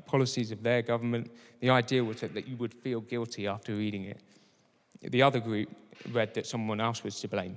policies 0.00 0.50
of 0.50 0.62
their 0.62 0.82
government. 0.82 1.30
The 1.60 1.70
idea 1.70 2.04
was 2.04 2.20
that, 2.20 2.34
that 2.34 2.46
you 2.46 2.56
would 2.56 2.74
feel 2.74 3.00
guilty 3.00 3.46
after 3.46 3.74
reading 3.74 4.04
it. 4.04 4.20
The 5.00 5.22
other 5.22 5.40
group 5.40 5.68
read 6.12 6.34
that 6.34 6.46
someone 6.46 6.80
else 6.80 7.04
was 7.04 7.20
to 7.20 7.28
blame. 7.28 7.56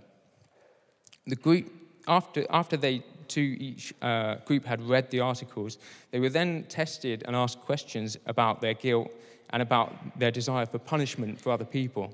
The 1.28 1.36
group, 1.36 1.72
after, 2.08 2.46
after 2.50 2.78
they 2.78 3.04
two 3.28 3.56
each 3.60 3.94
uh, 4.02 4.36
group 4.46 4.66
had 4.66 4.82
read 4.82 5.10
the 5.12 5.20
articles, 5.20 5.78
they 6.12 6.20
were 6.20 6.30
then 6.30 6.66
tested 6.68 7.24
and 7.26 7.36
asked 7.36 7.60
questions 7.62 8.18
about 8.26 8.60
their 8.60 8.74
guilt 8.74 9.10
and 9.52 9.62
about 9.62 9.94
their 10.18 10.32
desire 10.32 10.66
for 10.66 10.80
punishment 10.80 11.40
for 11.40 11.52
other 11.52 11.66
people. 11.66 12.14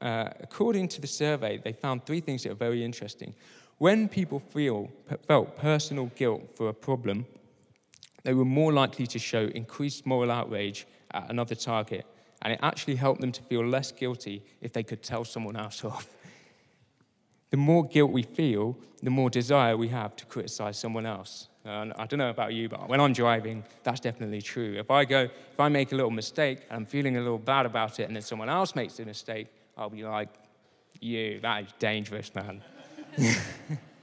Uh, 0.00 0.28
according 0.40 0.88
to 0.88 1.00
the 1.00 1.06
survey, 1.06 1.58
they 1.58 1.72
found 1.72 2.04
three 2.04 2.20
things 2.20 2.42
that 2.42 2.52
are 2.52 2.56
very 2.56 2.84
interesting. 2.84 3.34
When 3.78 4.08
people 4.08 4.38
feel, 4.38 4.90
felt 5.26 5.56
personal 5.56 6.06
guilt 6.14 6.42
for 6.56 6.68
a 6.68 6.74
problem, 6.74 7.26
they 8.24 8.34
were 8.34 8.44
more 8.44 8.72
likely 8.72 9.06
to 9.06 9.18
show 9.18 9.44
increased 9.54 10.04
moral 10.04 10.30
outrage 10.30 10.86
at 11.12 11.30
another 11.30 11.54
target, 11.54 12.04
and 12.42 12.52
it 12.52 12.58
actually 12.62 12.96
helped 12.96 13.20
them 13.20 13.32
to 13.32 13.42
feel 13.42 13.64
less 13.64 13.92
guilty 13.92 14.42
if 14.60 14.72
they 14.72 14.82
could 14.82 15.02
tell 15.02 15.24
someone 15.24 15.56
else 15.56 15.84
off. 15.84 16.08
The 17.50 17.56
more 17.56 17.86
guilt 17.86 18.10
we 18.10 18.22
feel, 18.22 18.76
the 19.02 19.10
more 19.10 19.30
desire 19.30 19.76
we 19.76 19.88
have 19.88 20.16
to 20.16 20.26
criticize 20.26 20.76
someone 20.76 21.06
else. 21.06 21.48
And 21.64 21.92
I 21.96 22.06
don't 22.06 22.18
know 22.18 22.30
about 22.30 22.52
you, 22.52 22.68
but 22.68 22.88
when 22.88 23.00
I'm 23.00 23.12
driving, 23.12 23.62
that's 23.84 24.00
definitely 24.00 24.42
true. 24.42 24.74
If 24.76 24.90
I 24.90 25.04
go, 25.04 25.20
if 25.22 25.60
I 25.60 25.68
make 25.68 25.92
a 25.92 25.94
little 25.94 26.10
mistake 26.10 26.60
and 26.68 26.80
I'm 26.80 26.86
feeling 26.86 27.16
a 27.16 27.20
little 27.20 27.38
bad 27.38 27.64
about 27.64 28.00
it, 28.00 28.04
and 28.04 28.16
then 28.16 28.22
someone 28.22 28.48
else 28.48 28.74
makes 28.74 28.98
a 28.98 29.04
mistake, 29.04 29.46
I'll 29.76 29.88
be 29.88 30.04
like, 30.04 30.28
"You, 31.00 31.40
that 31.40 31.64
is 31.64 31.68
dangerous, 31.78 32.34
man." 32.34 32.62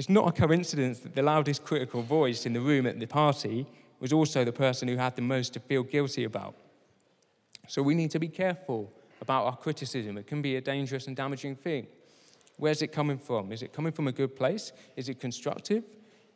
It's 0.00 0.08
not 0.08 0.28
a 0.28 0.32
coincidence 0.32 1.00
that 1.00 1.14
the 1.14 1.20
loudest 1.20 1.62
critical 1.62 2.00
voice 2.00 2.46
in 2.46 2.54
the 2.54 2.60
room 2.62 2.86
at 2.86 2.98
the 2.98 3.06
party 3.06 3.66
was 3.98 4.14
also 4.14 4.44
the 4.44 4.50
person 4.66 4.88
who 4.88 4.96
had 4.96 5.14
the 5.14 5.20
most 5.20 5.52
to 5.52 5.60
feel 5.60 5.82
guilty 5.82 6.24
about. 6.24 6.54
So 7.68 7.82
we 7.82 7.94
need 7.94 8.10
to 8.12 8.18
be 8.18 8.28
careful 8.28 8.90
about 9.20 9.44
our 9.44 9.56
criticism. 9.58 10.16
It 10.16 10.26
can 10.26 10.40
be 10.40 10.56
a 10.56 10.62
dangerous 10.62 11.06
and 11.06 11.14
damaging 11.14 11.54
thing. 11.54 11.86
Where's 12.56 12.80
it 12.80 12.92
coming 12.92 13.18
from? 13.18 13.52
Is 13.52 13.62
it 13.62 13.74
coming 13.74 13.92
from 13.92 14.08
a 14.08 14.12
good 14.12 14.34
place? 14.34 14.72
Is 14.96 15.10
it 15.10 15.20
constructive? 15.20 15.84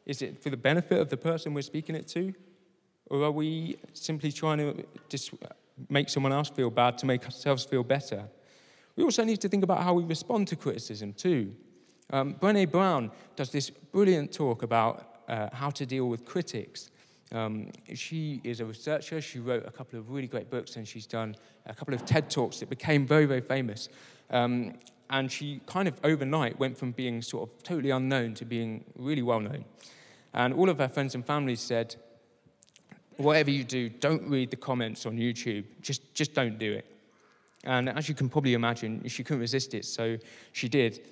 Is 0.04 0.20
it 0.20 0.42
for 0.42 0.50
the 0.50 0.58
benefit 0.58 1.00
of 1.00 1.08
the 1.08 1.16
person 1.16 1.54
we're 1.54 1.62
speaking 1.62 1.94
it 1.94 2.06
to? 2.08 2.34
Or 3.06 3.22
are 3.22 3.30
we 3.30 3.78
simply 3.94 4.30
trying 4.30 4.58
to 4.58 4.84
dis- 5.08 5.30
make 5.88 6.10
someone 6.10 6.34
else 6.34 6.50
feel 6.50 6.68
bad 6.68 6.98
to 6.98 7.06
make 7.06 7.24
ourselves 7.24 7.64
feel 7.64 7.82
better? 7.82 8.24
We 8.94 9.04
also 9.04 9.24
need 9.24 9.40
to 9.40 9.48
think 9.48 9.64
about 9.64 9.82
how 9.82 9.94
we 9.94 10.04
respond 10.04 10.48
to 10.48 10.56
criticism, 10.56 11.14
too. 11.14 11.56
Um, 12.10 12.34
Brene 12.34 12.70
Brown 12.70 13.10
does 13.36 13.50
this 13.50 13.70
brilliant 13.70 14.32
talk 14.32 14.62
about 14.62 15.22
uh, 15.28 15.48
how 15.52 15.70
to 15.70 15.86
deal 15.86 16.08
with 16.08 16.24
critics. 16.24 16.90
Um, 17.32 17.70
she 17.94 18.40
is 18.44 18.60
a 18.60 18.64
researcher. 18.64 19.20
She 19.20 19.40
wrote 19.40 19.64
a 19.66 19.70
couple 19.70 19.98
of 19.98 20.10
really 20.10 20.28
great 20.28 20.50
books, 20.50 20.76
and 20.76 20.86
she's 20.86 21.06
done 21.06 21.34
a 21.66 21.74
couple 21.74 21.94
of 21.94 22.04
TED 22.04 22.30
Talks 22.30 22.60
that 22.60 22.68
became 22.68 23.06
very, 23.06 23.26
very 23.26 23.40
famous. 23.40 23.88
Um, 24.30 24.74
and 25.10 25.30
she 25.30 25.60
kind 25.66 25.88
of 25.88 25.98
overnight 26.04 26.58
went 26.58 26.78
from 26.78 26.92
being 26.92 27.22
sort 27.22 27.48
of 27.48 27.62
totally 27.62 27.90
unknown 27.90 28.34
to 28.34 28.44
being 28.44 28.84
really 28.96 29.22
well 29.22 29.40
known. 29.40 29.64
And 30.32 30.54
all 30.54 30.68
of 30.68 30.78
her 30.78 30.88
friends 30.88 31.14
and 31.14 31.24
family 31.26 31.56
said, 31.56 31.96
whatever 33.16 33.50
you 33.50 33.64
do, 33.64 33.88
don't 33.88 34.28
read 34.28 34.50
the 34.50 34.56
comments 34.56 35.06
on 35.06 35.16
YouTube. 35.16 35.64
Just, 35.80 36.14
just 36.14 36.34
don't 36.34 36.58
do 36.58 36.72
it. 36.72 36.86
And 37.64 37.88
as 37.88 38.08
you 38.08 38.14
can 38.14 38.28
probably 38.28 38.54
imagine, 38.54 39.06
she 39.08 39.24
couldn't 39.24 39.40
resist 39.40 39.74
it, 39.74 39.84
so 39.84 40.18
she 40.52 40.68
did 40.68 41.06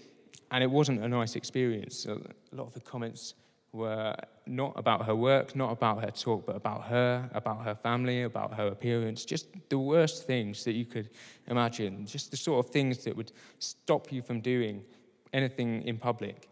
and 0.52 0.62
it 0.62 0.70
wasn't 0.70 1.02
a 1.02 1.08
nice 1.08 1.34
experience. 1.34 2.06
A 2.06 2.18
lot 2.52 2.66
of 2.66 2.74
the 2.74 2.80
comments 2.80 3.34
were 3.72 4.14
not 4.46 4.74
about 4.76 5.06
her 5.06 5.16
work, 5.16 5.56
not 5.56 5.72
about 5.72 6.04
her 6.04 6.10
talk, 6.10 6.44
but 6.44 6.54
about 6.54 6.84
her, 6.84 7.28
about 7.32 7.64
her 7.64 7.74
family, 7.74 8.24
about 8.24 8.52
her 8.52 8.68
appearance, 8.68 9.24
just 9.24 9.46
the 9.70 9.78
worst 9.78 10.26
things 10.26 10.62
that 10.64 10.72
you 10.72 10.84
could 10.84 11.08
imagine, 11.46 12.06
just 12.06 12.30
the 12.30 12.36
sort 12.36 12.64
of 12.64 12.70
things 12.70 13.02
that 13.04 13.16
would 13.16 13.32
stop 13.58 14.12
you 14.12 14.20
from 14.20 14.42
doing 14.42 14.84
anything 15.32 15.82
in 15.84 15.96
public. 15.96 16.50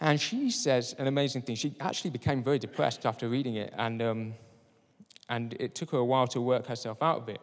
And 0.00 0.18
she 0.18 0.50
says 0.50 0.94
an 0.98 1.06
amazing 1.06 1.42
thing. 1.42 1.56
She 1.56 1.74
actually 1.80 2.10
became 2.10 2.42
very 2.42 2.58
depressed 2.58 3.04
after 3.04 3.28
reading 3.28 3.56
it, 3.56 3.74
and, 3.76 4.00
um, 4.00 4.34
and 5.28 5.54
it 5.60 5.74
took 5.74 5.90
her 5.90 5.98
a 5.98 6.04
while 6.04 6.26
to 6.28 6.40
work 6.40 6.66
herself 6.66 7.02
out 7.02 7.18
of 7.18 7.28
it. 7.28 7.42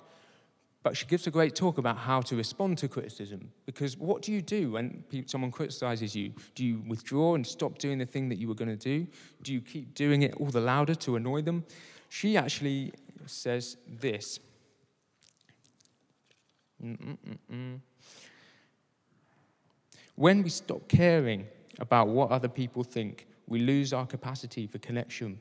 But 0.84 0.98
she 0.98 1.06
gives 1.06 1.28
a 1.28 1.32
great 1.32 1.56
talk 1.56 1.78
about 1.78 1.98
how 1.98 2.22
to 2.22 2.36
respond 2.36 2.80
to 2.80 2.88
criticism. 2.88 3.52
Because 3.67 3.98
what 3.98 4.24
do 4.24 4.32
you 4.32 4.41
do 4.41 4.72
when 4.72 5.04
someone 5.28 5.52
criticizes 5.52 6.15
you? 6.15 6.34
Do 6.56 6.65
you 6.65 6.82
withdraw 6.88 7.36
and 7.36 7.46
stop 7.46 7.78
doing 7.78 8.00
the 8.00 8.06
thing 8.06 8.30
that 8.30 8.39
you 8.39 8.48
were 8.48 8.56
going 8.56 8.76
to 8.76 8.76
do? 8.76 9.08
Do 9.44 9.54
you 9.54 9.62
keep 9.62 9.94
doing 9.94 10.24
it 10.24 10.34
all 10.38 10.48
the 10.48 10.62
louder 10.62 10.96
to 10.96 11.17
annoy 11.17 11.44
them? 11.44 11.65
She 12.10 12.36
actually 12.36 12.94
says 13.28 13.78
this. 13.88 14.39
Mm-mm-mm. 16.84 17.80
When 20.15 20.41
we 20.41 20.50
stop 20.50 20.88
caring 20.88 21.48
about 21.80 22.08
what 22.08 22.32
other 22.32 22.48
people 22.48 22.84
think, 22.84 23.28
we 23.48 23.60
lose 23.60 23.94
our 23.94 24.08
capacity 24.08 24.65
for 24.65 24.80
connection 24.80 25.39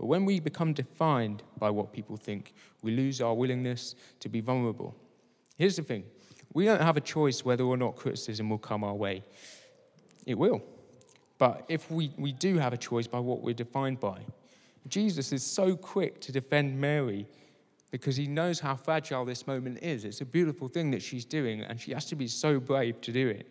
but 0.00 0.06
when 0.06 0.24
we 0.24 0.40
become 0.40 0.72
defined 0.72 1.42
by 1.58 1.68
what 1.68 1.92
people 1.92 2.16
think, 2.16 2.54
we 2.80 2.90
lose 2.90 3.20
our 3.20 3.34
willingness 3.34 3.94
to 4.20 4.30
be 4.30 4.40
vulnerable. 4.40 4.96
Here's 5.58 5.76
the 5.76 5.82
thing 5.82 6.04
we 6.54 6.64
don't 6.64 6.80
have 6.80 6.96
a 6.96 7.02
choice 7.02 7.44
whether 7.44 7.64
or 7.64 7.76
not 7.76 7.96
criticism 7.96 8.48
will 8.48 8.56
come 8.56 8.82
our 8.82 8.94
way. 8.94 9.22
It 10.24 10.38
will. 10.38 10.62
But 11.36 11.66
if 11.68 11.90
we, 11.90 12.14
we 12.16 12.32
do 12.32 12.56
have 12.56 12.72
a 12.72 12.78
choice 12.78 13.06
by 13.06 13.18
what 13.18 13.42
we're 13.42 13.52
defined 13.52 14.00
by, 14.00 14.22
Jesus 14.88 15.34
is 15.34 15.42
so 15.42 15.76
quick 15.76 16.18
to 16.22 16.32
defend 16.32 16.80
Mary 16.80 17.26
because 17.90 18.16
he 18.16 18.26
knows 18.26 18.58
how 18.58 18.76
fragile 18.76 19.26
this 19.26 19.46
moment 19.46 19.80
is. 19.82 20.06
It's 20.06 20.22
a 20.22 20.26
beautiful 20.26 20.68
thing 20.68 20.90
that 20.92 21.02
she's 21.02 21.26
doing, 21.26 21.60
and 21.60 21.78
she 21.78 21.92
has 21.92 22.06
to 22.06 22.16
be 22.16 22.26
so 22.26 22.58
brave 22.58 23.02
to 23.02 23.12
do 23.12 23.28
it. 23.28 23.46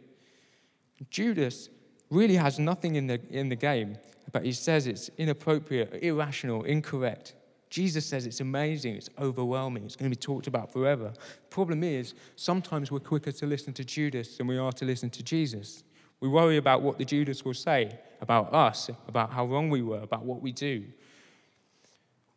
Judas 1.12 1.70
really 2.10 2.36
has 2.36 2.60
nothing 2.60 2.96
in 2.96 3.08
the, 3.08 3.20
in 3.30 3.50
the 3.50 3.56
game, 3.56 3.98
but 4.32 4.46
he 4.46 4.54
says 4.54 4.88
it's 4.88 5.10
inappropriate, 5.18 6.04
irrational, 6.04 6.64
incorrect. 6.64 7.34
Jesus 7.70 8.06
says 8.06 8.26
it's 8.26 8.40
amazing, 8.40 8.96
it's 8.96 9.10
overwhelming, 9.20 9.86
it's 9.86 9.96
going 9.96 10.10
to 10.10 10.16
be 10.16 10.20
talked 10.20 10.48
about 10.48 10.74
forever. 10.74 11.14
Problem 11.50 11.84
is, 11.84 12.16
sometimes 12.36 12.92
we're 12.92 13.00
quicker 13.00 13.32
to 13.32 13.46
listen 13.46 13.74
to 13.74 13.84
Judas 13.84 14.38
than 14.38 14.48
we 14.48 14.58
are 14.58 14.72
to 14.72 14.86
listen 14.86 15.10
to 15.12 15.24
Jesus. 15.24 15.84
We 16.20 16.28
worry 16.28 16.58
about 16.58 16.82
what 16.82 16.98
the 16.98 17.06
Judas 17.06 17.46
will 17.46 17.54
say 17.54 17.98
about 18.22 18.54
us, 18.54 18.90
about 19.08 19.32
how 19.32 19.46
wrong 19.46 19.70
we 19.70 19.82
were, 19.82 20.02
about 20.02 20.26
what 20.26 20.42
we 20.42 20.52
do. 20.52 20.86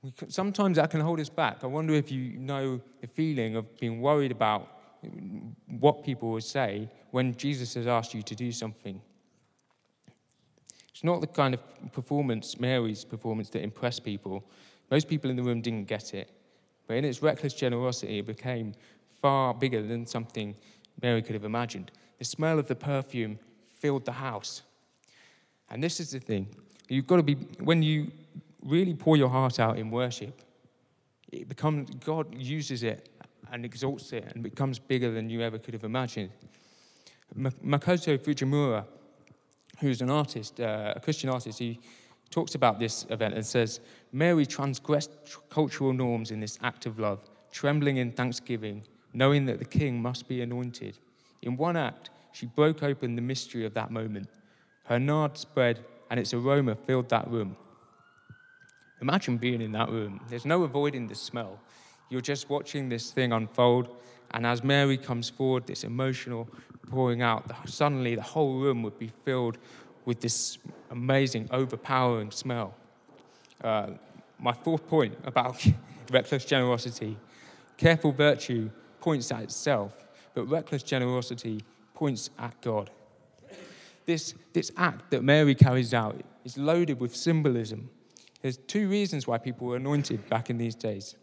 We 0.03 0.13
sometimes 0.29 0.77
that 0.77 0.91
can 0.91 1.01
hold 1.01 1.21
us 1.21 1.29
back. 1.29 1.59
I 1.63 1.67
wonder 1.67 1.95
if 1.95 2.11
you 2.11 2.37
know 2.39 2.81
the 3.01 3.07
feeling 3.07 3.57
of 3.57 3.79
being 3.79 4.01
worried 4.01 4.33
about 4.33 4.69
what 5.67 6.05
people 6.05 6.31
will 6.31 6.41
say 6.41 6.89
when 7.11 7.35
Jesus 7.37 7.75
has 7.75 7.87
asked 7.87 8.15
you 8.15 8.23
to 8.23 8.35
do 8.35 8.53
something. 8.53 9.01
It's 10.93 11.05
not 11.05 11.21
the 11.21 11.27
kind 11.27 11.55
of 11.55 11.61
performance, 11.93 12.61
Mary's 12.61 13.05
performance, 13.05 13.49
that 13.51 13.63
impressed 13.63 14.05
people. 14.05 14.45
Most 14.91 15.09
people 15.09 15.31
in 15.31 15.37
the 15.37 15.43
room 15.43 15.61
didn't 15.61 15.85
get 15.85 16.15
it. 16.15 16.31
But 16.87 16.95
in 16.99 17.05
its 17.05 17.23
reckless 17.23 17.55
generosity, 17.55 18.19
it 18.19 18.27
became 18.27 18.75
far 19.21 19.55
bigger 19.55 19.83
than 19.83 20.07
something 20.07 20.55
Mary 21.01 21.23
could 21.23 21.35
have 21.35 21.45
imagined. 21.45 21.91
The 22.19 22.25
smell 22.25 22.59
of 22.59 22.69
the 22.69 22.75
perfume 22.75 23.39
filled 23.79 24.05
the 24.05 24.13
house. 24.13 24.63
And 25.71 25.83
this 25.83 26.01
is 26.01 26.11
the 26.11 26.21
thing 26.21 26.49
you've 26.89 27.07
got 27.07 27.17
to 27.17 27.23
be, 27.23 27.35
when 27.61 27.83
you 27.83 28.11
really 28.65 28.95
pour 28.95 29.17
your 29.17 29.29
heart 29.29 29.59
out 29.59 29.79
in 29.79 29.91
worship, 29.91 30.43
it 31.33 31.49
becomes, 31.49 31.91
God 32.05 32.35
uses 32.35 32.83
it 32.83 33.09
and 33.51 33.65
exalts 33.65 34.13
it 34.13 34.31
and 34.35 34.43
becomes 34.43 34.79
bigger 34.79 35.11
than 35.11 35.31
you 35.31 35.41
ever 35.41 35.59
could 35.59 35.75
have 35.75 35.85
imagined. 35.85 36.31
Makoto 37.37 38.19
Fujimura, 38.19 38.85
who's 39.83 40.01
an 40.01 40.11
artist, 40.11 40.61
uh, 40.61 40.95
a 40.97 41.01
Christian 41.01 41.29
artist, 41.29 41.59
he 41.59 41.79
talks 42.31 42.55
about 42.55 42.79
this 42.79 43.05
event 43.11 43.35
and 43.35 43.45
says, 43.45 43.81
Mary 44.13 44.47
transgressed 44.47 45.11
cultural 45.51 45.93
norms 45.93 46.31
in 46.31 46.41
this 46.41 46.59
act 46.63 46.87
of 46.87 46.99
love, 46.99 47.21
trembling 47.51 47.99
in 47.99 48.13
thanksgiving, 48.13 48.83
knowing 49.13 49.45
that 49.47 49.59
the 49.59 49.65
king 49.65 50.01
must 50.01 50.27
be 50.29 50.41
anointed. 50.41 50.99
In 51.43 51.57
one 51.57 51.77
act, 51.77 52.11
she 52.33 52.47
broke 52.47 52.83
open 52.83 53.17
the 53.17 53.23
mystery 53.23 53.67
of 53.67 53.75
that 53.75 53.91
moment. 53.91 54.29
Her 54.85 54.99
nard 54.99 55.37
spread 55.37 55.85
and 56.11 56.19
its 56.19 56.33
aroma 56.33 56.75
filled 56.75 57.09
that 57.11 57.29
room. 57.29 57.57
Imagine 59.01 59.37
being 59.37 59.61
in 59.61 59.73
that 59.73 59.91
room. 59.91 60.21
There's 60.29 60.47
no 60.47 60.63
avoiding 60.63 61.09
the 61.09 61.15
smell. 61.15 61.59
You're 62.09 62.21
just 62.21 62.49
watching 62.49 62.89
this 62.89 63.11
thing 63.11 63.33
unfold, 63.33 63.89
and 64.35 64.47
as 64.47 64.63
Mary 64.63 64.97
comes 64.97 65.29
forward, 65.29 65.67
this 65.67 65.85
emotional 65.85 66.49
pouring 66.91 67.23
out, 67.23 67.51
suddenly 67.69 68.15
the 68.15 68.23
whole 68.23 68.59
room 68.59 68.83
would 68.83 68.99
be 68.99 69.11
filled 69.25 69.59
with 70.05 70.21
this 70.21 70.59
amazing, 70.91 71.49
overpowering 71.51 72.31
smell. 72.31 72.75
Uh, 73.63 73.91
my 74.39 74.53
fourth 74.53 74.87
point 74.89 75.15
about 75.25 75.65
reckless 76.11 76.45
generosity 76.45 77.17
careful 77.77 78.13
virtue 78.13 78.71
points 79.01 79.33
at 79.33 79.43
itself, 79.43 79.93
but 80.35 80.45
reckless 80.45 80.83
generosity 80.83 81.63
points 81.95 82.31
at 82.39 82.61
God. 82.61 82.91
This, 84.07 84.35
this 84.53 84.71
act 84.77 85.11
that 85.11 85.23
Mary 85.23 85.55
carries 85.55 85.95
out 85.95 86.21
is 86.45 86.57
loaded 86.57 87.01
with 87.01 87.15
symbolism. 87.15 87.91
There's 88.41 88.57
two 88.57 88.89
reasons 88.89 89.27
why 89.27 89.39
people 89.39 89.69
were 89.69 89.77
anointed 89.77 90.29
back 90.29 90.51
in 90.51 90.59
these 90.59 90.75
days. 90.75 91.17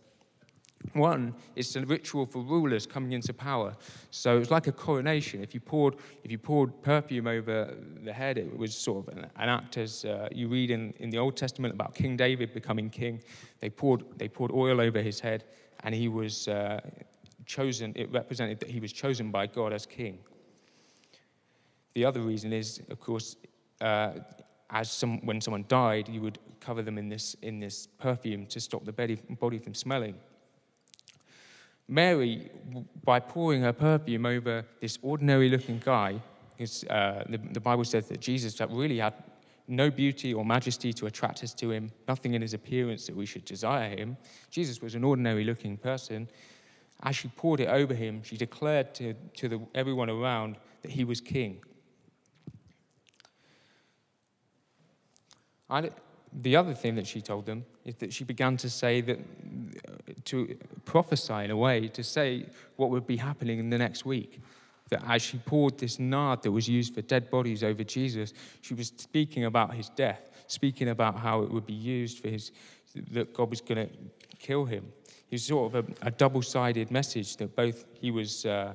One 0.93 1.35
is 1.55 1.73
the 1.73 1.85
ritual 1.85 2.25
for 2.25 2.41
rulers 2.41 2.85
coming 2.87 3.11
into 3.11 3.33
power. 3.33 3.75
So 4.11 4.37
it 4.37 4.39
was 4.39 4.51
like 4.51 4.67
a 4.67 4.71
coronation. 4.71 5.43
If 5.43 5.53
you 5.53 5.59
poured, 5.59 5.95
if 6.23 6.31
you 6.31 6.37
poured 6.37 6.81
perfume 6.81 7.27
over 7.27 7.75
the 8.03 8.13
head, 8.13 8.37
it 8.37 8.57
was 8.57 8.75
sort 8.75 9.07
of 9.07 9.17
an, 9.17 9.27
an 9.35 9.49
act 9.49 9.77
as 9.77 10.05
uh, 10.05 10.29
you 10.31 10.47
read 10.47 10.71
in, 10.71 10.93
in 10.99 11.09
the 11.09 11.17
Old 11.17 11.35
Testament 11.35 11.73
about 11.73 11.95
King 11.95 12.15
David 12.15 12.53
becoming 12.53 12.89
king. 12.89 13.21
They 13.59 13.69
poured, 13.69 14.05
they 14.17 14.29
poured 14.29 14.51
oil 14.51 14.79
over 14.79 15.01
his 15.01 15.19
head, 15.19 15.43
and 15.83 15.93
he 15.93 16.07
was 16.07 16.47
uh, 16.47 16.79
chosen. 17.45 17.91
It 17.95 18.11
represented 18.11 18.59
that 18.61 18.69
he 18.69 18.79
was 18.79 18.93
chosen 18.93 19.31
by 19.31 19.47
God 19.47 19.73
as 19.73 19.85
king. 19.85 20.19
The 21.93 22.05
other 22.05 22.21
reason 22.21 22.53
is, 22.53 22.81
of 22.89 22.99
course, 22.99 23.35
uh, 23.81 24.11
as 24.69 24.91
some, 24.91 25.25
when 25.25 25.41
someone 25.41 25.65
died, 25.67 26.07
you 26.07 26.21
would 26.21 26.39
cover 26.61 26.81
them 26.81 26.97
in 26.97 27.09
this, 27.09 27.35
in 27.41 27.59
this 27.59 27.87
perfume 27.87 28.45
to 28.47 28.59
stop 28.59 28.85
the 28.85 28.93
body 28.93 29.57
from 29.59 29.73
smelling. 29.73 30.15
Mary, 31.89 32.51
by 33.03 33.19
pouring 33.19 33.63
her 33.63 33.73
perfume 33.73 34.27
over 34.27 34.63
this 34.79 34.99
ordinary 35.01 35.49
looking 35.49 35.81
guy, 35.83 36.21
is, 36.59 36.83
uh, 36.83 37.23
the, 37.27 37.39
the, 37.51 37.59
Bible 37.59 37.83
says 37.83 38.07
that 38.09 38.19
Jesus 38.19 38.61
really 38.69 38.99
had 38.99 39.15
no 39.67 39.89
beauty 39.89 40.33
or 40.33 40.45
majesty 40.45 40.93
to 40.93 41.07
attract 41.07 41.43
us 41.43 41.53
to 41.55 41.71
him, 41.71 41.91
nothing 42.07 42.35
in 42.35 42.43
his 42.43 42.53
appearance 42.53 43.07
that 43.07 43.15
we 43.15 43.25
should 43.25 43.43
desire 43.43 43.95
him. 43.95 44.17
Jesus 44.51 44.81
was 44.81 44.93
an 44.93 45.03
ordinary 45.03 45.43
looking 45.43 45.77
person. 45.77 46.29
As 47.01 47.15
she 47.15 47.27
poured 47.29 47.59
it 47.59 47.69
over 47.69 47.95
him, 47.95 48.21
she 48.21 48.37
declared 48.37 48.93
to, 48.95 49.15
to 49.37 49.49
the, 49.49 49.59
everyone 49.73 50.11
around 50.11 50.57
that 50.83 50.91
he 50.91 51.03
was 51.03 51.19
king. 51.21 51.59
The 56.33 56.55
other 56.55 56.73
thing 56.73 56.95
that 56.95 57.07
she 57.07 57.21
told 57.21 57.45
them 57.45 57.65
is 57.85 57.95
that 57.95 58.13
she 58.13 58.23
began 58.23 58.57
to 58.57 58.69
say 58.69 59.01
that, 59.01 59.19
to 60.25 60.57
prophesy 60.85 61.33
in 61.33 61.51
a 61.51 61.57
way, 61.57 61.87
to 61.87 62.03
say 62.03 62.45
what 62.75 62.89
would 62.89 63.07
be 63.07 63.17
happening 63.17 63.59
in 63.59 63.69
the 63.69 63.77
next 63.77 64.05
week. 64.05 64.41
That 64.89 65.03
as 65.07 65.21
she 65.21 65.37
poured 65.37 65.77
this 65.77 65.99
nard 65.99 66.41
that 66.43 66.51
was 66.51 66.67
used 66.67 66.93
for 66.93 67.01
dead 67.01 67.29
bodies 67.29 67.63
over 67.63 67.83
Jesus, 67.83 68.33
she 68.61 68.73
was 68.73 68.91
speaking 68.97 69.45
about 69.45 69.73
his 69.73 69.89
death, 69.89 70.29
speaking 70.47 70.89
about 70.89 71.17
how 71.17 71.41
it 71.41 71.51
would 71.51 71.65
be 71.65 71.73
used 71.73 72.19
for 72.19 72.27
his, 72.27 72.51
that 73.11 73.33
God 73.33 73.49
was 73.49 73.61
going 73.61 73.87
to 73.87 73.93
kill 74.39 74.65
him. 74.65 74.91
It 75.29 75.35
was 75.35 75.45
sort 75.45 75.73
of 75.73 75.85
a, 75.85 76.07
a 76.07 76.11
double 76.11 76.41
sided 76.41 76.89
message 76.89 77.37
that 77.37 77.55
both 77.55 77.85
he 77.93 78.09
was, 78.09 78.45
uh, 78.45 78.73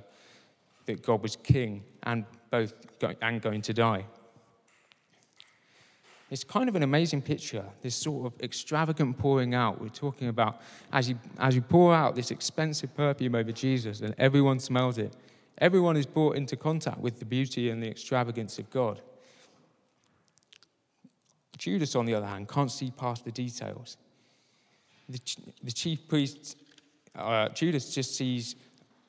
that 0.86 1.02
God 1.02 1.22
was 1.22 1.34
king 1.36 1.82
and 2.04 2.24
both 2.50 2.74
go, 3.00 3.12
and 3.22 3.42
going 3.42 3.62
to 3.62 3.72
die. 3.72 4.04
It's 6.34 6.42
kind 6.42 6.68
of 6.68 6.74
an 6.74 6.82
amazing 6.82 7.22
picture, 7.22 7.64
this 7.80 7.94
sort 7.94 8.26
of 8.26 8.40
extravagant 8.40 9.16
pouring 9.18 9.54
out. 9.54 9.80
We're 9.80 9.88
talking 9.88 10.26
about 10.26 10.60
as 10.92 11.08
you, 11.08 11.16
as 11.38 11.54
you 11.54 11.62
pour 11.62 11.94
out 11.94 12.16
this 12.16 12.32
expensive 12.32 12.92
perfume 12.96 13.36
over 13.36 13.52
Jesus 13.52 14.00
and 14.00 14.16
everyone 14.18 14.58
smells 14.58 14.98
it, 14.98 15.14
everyone 15.58 15.96
is 15.96 16.06
brought 16.06 16.34
into 16.34 16.56
contact 16.56 16.98
with 16.98 17.20
the 17.20 17.24
beauty 17.24 17.70
and 17.70 17.80
the 17.80 17.86
extravagance 17.88 18.58
of 18.58 18.68
God. 18.70 19.00
Judas, 21.56 21.94
on 21.94 22.04
the 22.04 22.14
other 22.14 22.26
hand, 22.26 22.48
can't 22.48 22.72
see 22.72 22.90
past 22.90 23.24
the 23.24 23.30
details. 23.30 23.96
The, 25.08 25.20
the 25.62 25.70
chief 25.70 26.08
priest, 26.08 26.56
uh, 27.14 27.50
Judas, 27.50 27.94
just 27.94 28.16
sees 28.16 28.56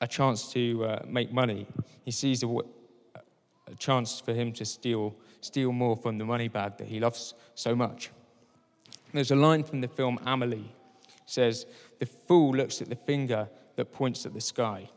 a 0.00 0.06
chance 0.06 0.52
to 0.52 0.84
uh, 0.84 1.02
make 1.08 1.32
money. 1.32 1.66
He 2.04 2.12
sees 2.12 2.44
a, 2.44 2.46
a 2.46 3.74
chance 3.80 4.20
for 4.20 4.32
him 4.32 4.52
to 4.52 4.64
steal 4.64 5.16
steal 5.46 5.72
more 5.72 5.96
from 5.96 6.18
the 6.18 6.24
money 6.24 6.48
bag 6.48 6.76
that 6.78 6.88
he 6.88 7.00
loves 7.00 7.34
so 7.54 7.74
much. 7.74 8.10
There's 9.12 9.30
a 9.30 9.36
line 9.36 9.64
from 9.64 9.80
the 9.80 9.88
film 9.88 10.18
Amelie. 10.24 10.72
Says, 11.24 11.66
The 11.98 12.06
fool 12.06 12.52
looks 12.52 12.82
at 12.82 12.88
the 12.88 12.96
finger 12.96 13.48
that 13.76 13.92
points 13.92 14.26
at 14.26 14.34
the 14.34 14.40
sky. 14.40 14.90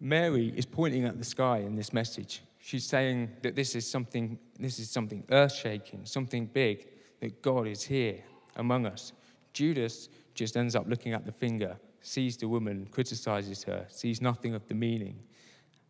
Mary 0.00 0.52
is 0.56 0.64
pointing 0.64 1.04
at 1.04 1.18
the 1.18 1.24
sky 1.24 1.58
in 1.58 1.74
this 1.74 1.92
message. 1.92 2.42
She's 2.60 2.84
saying 2.84 3.30
that 3.42 3.56
this 3.56 3.74
is 3.74 3.88
something, 3.90 4.38
this 4.58 4.78
is 4.78 4.90
something 4.90 5.24
earth-shaking, 5.30 6.06
something 6.06 6.46
big, 6.46 6.86
that 7.20 7.42
God 7.42 7.66
is 7.66 7.82
here 7.82 8.18
among 8.56 8.86
us. 8.86 9.12
Judas 9.52 10.08
just 10.34 10.56
ends 10.56 10.76
up 10.76 10.84
looking 10.86 11.14
at 11.14 11.26
the 11.26 11.32
finger, 11.32 11.76
sees 12.00 12.36
the 12.36 12.46
woman, 12.46 12.86
criticizes 12.90 13.64
her, 13.64 13.86
sees 13.88 14.20
nothing 14.22 14.54
of 14.54 14.66
the 14.68 14.74
meaning. 14.74 15.18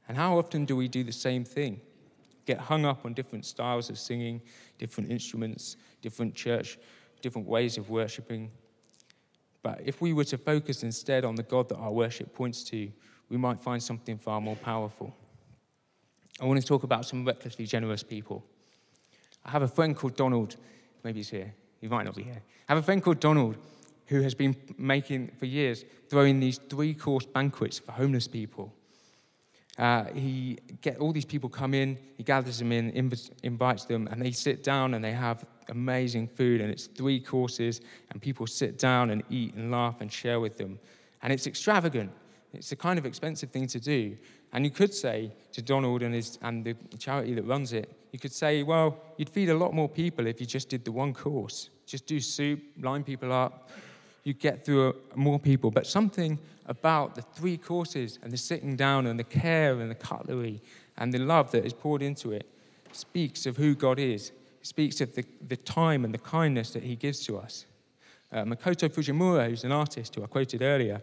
And 0.08 0.16
how 0.16 0.38
often 0.38 0.64
do 0.64 0.74
we 0.74 0.88
do 0.88 1.04
the 1.04 1.12
same 1.12 1.44
thing? 1.44 1.80
Get 2.48 2.60
hung 2.60 2.86
up 2.86 3.04
on 3.04 3.12
different 3.12 3.44
styles 3.44 3.90
of 3.90 3.98
singing, 3.98 4.40
different 4.78 5.10
instruments, 5.10 5.76
different 6.00 6.34
church, 6.34 6.78
different 7.20 7.46
ways 7.46 7.76
of 7.76 7.90
worshipping. 7.90 8.50
But 9.62 9.82
if 9.84 10.00
we 10.00 10.14
were 10.14 10.24
to 10.24 10.38
focus 10.38 10.82
instead 10.82 11.26
on 11.26 11.34
the 11.34 11.42
God 11.42 11.68
that 11.68 11.76
our 11.76 11.92
worship 11.92 12.34
points 12.34 12.64
to, 12.70 12.90
we 13.28 13.36
might 13.36 13.60
find 13.60 13.82
something 13.82 14.16
far 14.16 14.40
more 14.40 14.56
powerful. 14.56 15.14
I 16.40 16.46
want 16.46 16.58
to 16.58 16.66
talk 16.66 16.84
about 16.84 17.04
some 17.04 17.22
recklessly 17.22 17.66
generous 17.66 18.02
people. 18.02 18.42
I 19.44 19.50
have 19.50 19.60
a 19.60 19.68
friend 19.68 19.94
called 19.94 20.16
Donald, 20.16 20.56
maybe 21.04 21.18
he's 21.18 21.28
here, 21.28 21.52
he 21.82 21.86
might 21.86 22.06
not 22.06 22.16
be 22.16 22.22
here. 22.22 22.40
I 22.66 22.72
have 22.72 22.82
a 22.82 22.82
friend 22.82 23.02
called 23.02 23.20
Donald 23.20 23.58
who 24.06 24.22
has 24.22 24.34
been 24.34 24.56
making, 24.78 25.32
for 25.38 25.44
years, 25.44 25.84
throwing 26.08 26.40
these 26.40 26.56
three 26.56 26.94
course 26.94 27.26
banquets 27.26 27.78
for 27.78 27.92
homeless 27.92 28.26
people. 28.26 28.72
Uh, 29.78 30.04
he 30.12 30.58
get 30.80 30.98
all 30.98 31.12
these 31.12 31.24
people 31.24 31.48
come 31.48 31.72
in, 31.72 31.96
he 32.16 32.24
gathers 32.24 32.58
them 32.58 32.72
in, 32.72 32.90
inv- 32.92 33.30
invites 33.44 33.84
them, 33.84 34.08
and 34.10 34.20
they 34.20 34.32
sit 34.32 34.64
down 34.64 34.94
and 34.94 35.04
they 35.04 35.12
have 35.12 35.44
amazing 35.68 36.26
food, 36.26 36.60
and 36.60 36.70
it's 36.70 36.86
three 36.86 37.20
courses, 37.20 37.80
and 38.10 38.20
people 38.20 38.46
sit 38.46 38.76
down 38.76 39.10
and 39.10 39.22
eat 39.30 39.54
and 39.54 39.70
laugh 39.70 40.00
and 40.00 40.12
share 40.12 40.40
with 40.40 40.56
them, 40.58 40.80
and 41.22 41.32
it's 41.32 41.46
extravagant. 41.46 42.10
It's 42.52 42.72
a 42.72 42.76
kind 42.76 42.98
of 42.98 43.06
expensive 43.06 43.50
thing 43.50 43.68
to 43.68 43.78
do, 43.78 44.16
and 44.52 44.64
you 44.64 44.70
could 44.72 44.92
say 44.92 45.30
to 45.52 45.62
Donald 45.62 46.02
and 46.02 46.12
his 46.14 46.38
and 46.42 46.64
the 46.64 46.74
charity 46.98 47.34
that 47.34 47.44
runs 47.44 47.72
it, 47.72 47.92
you 48.10 48.18
could 48.18 48.32
say, 48.32 48.64
well, 48.64 48.96
you'd 49.16 49.30
feed 49.30 49.50
a 49.50 49.56
lot 49.56 49.74
more 49.74 49.88
people 49.88 50.26
if 50.26 50.40
you 50.40 50.46
just 50.46 50.68
did 50.68 50.84
the 50.84 50.90
one 50.90 51.14
course, 51.14 51.70
just 51.86 52.06
do 52.06 52.18
soup, 52.18 52.60
line 52.80 53.04
people 53.04 53.32
up, 53.32 53.70
you 54.28 54.34
get 54.34 54.64
through 54.64 54.94
more 55.14 55.38
people. 55.38 55.70
But 55.70 55.86
something 55.86 56.38
about 56.66 57.14
the 57.14 57.22
three 57.22 57.56
courses 57.56 58.18
and 58.22 58.30
the 58.30 58.36
sitting 58.36 58.76
down 58.76 59.06
and 59.06 59.18
the 59.18 59.24
care 59.24 59.80
and 59.80 59.90
the 59.90 59.94
cutlery 59.94 60.60
and 60.98 61.12
the 61.12 61.18
love 61.18 61.50
that 61.52 61.64
is 61.64 61.72
poured 61.72 62.02
into 62.02 62.32
it 62.32 62.46
speaks 62.92 63.46
of 63.46 63.56
who 63.56 63.74
God 63.74 63.98
is, 63.98 64.32
it 64.60 64.66
speaks 64.66 65.00
of 65.00 65.14
the, 65.14 65.24
the 65.48 65.56
time 65.56 66.04
and 66.04 66.12
the 66.12 66.18
kindness 66.18 66.72
that 66.72 66.82
He 66.82 66.94
gives 66.94 67.24
to 67.24 67.38
us. 67.38 67.64
Uh, 68.30 68.44
Makoto 68.44 68.90
Fujimura, 68.90 69.48
who's 69.48 69.64
an 69.64 69.72
artist 69.72 70.14
who 70.14 70.22
I 70.22 70.26
quoted 70.26 70.60
earlier, 70.60 71.00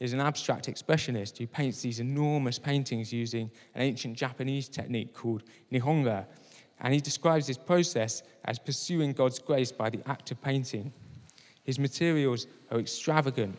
is 0.00 0.12
an 0.12 0.20
abstract 0.20 0.66
expressionist 0.66 1.38
who 1.38 1.46
paints 1.46 1.80
these 1.80 2.00
enormous 2.00 2.58
paintings 2.58 3.12
using 3.12 3.50
an 3.76 3.82
ancient 3.82 4.16
Japanese 4.16 4.68
technique 4.68 5.14
called 5.14 5.44
Nihonga. 5.72 6.26
And 6.80 6.92
he 6.92 7.00
describes 7.00 7.46
this 7.46 7.58
process 7.58 8.22
as 8.44 8.58
pursuing 8.58 9.12
God's 9.12 9.38
grace 9.38 9.70
by 9.70 9.90
the 9.90 10.00
act 10.06 10.30
of 10.32 10.42
painting. 10.42 10.92
His 11.68 11.78
materials 11.78 12.46
are 12.70 12.80
extravagant. 12.80 13.54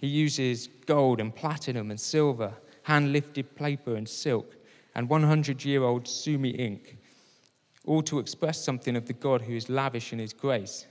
He 0.00 0.08
uses 0.08 0.66
gold 0.86 1.20
and 1.20 1.32
platinum 1.32 1.92
and 1.92 2.00
silver, 2.00 2.52
hand 2.82 3.12
lifted 3.12 3.54
paper 3.54 3.94
and 3.94 4.08
silk, 4.08 4.56
and 4.96 5.08
100 5.08 5.64
year 5.64 5.84
old 5.84 6.08
sumi 6.08 6.50
ink, 6.50 6.98
all 7.86 8.02
to 8.02 8.18
express 8.18 8.60
something 8.60 8.96
of 8.96 9.06
the 9.06 9.12
God 9.12 9.42
who 9.42 9.54
is 9.54 9.68
lavish 9.68 10.12
in 10.12 10.18
his 10.18 10.32
grace. 10.32 10.86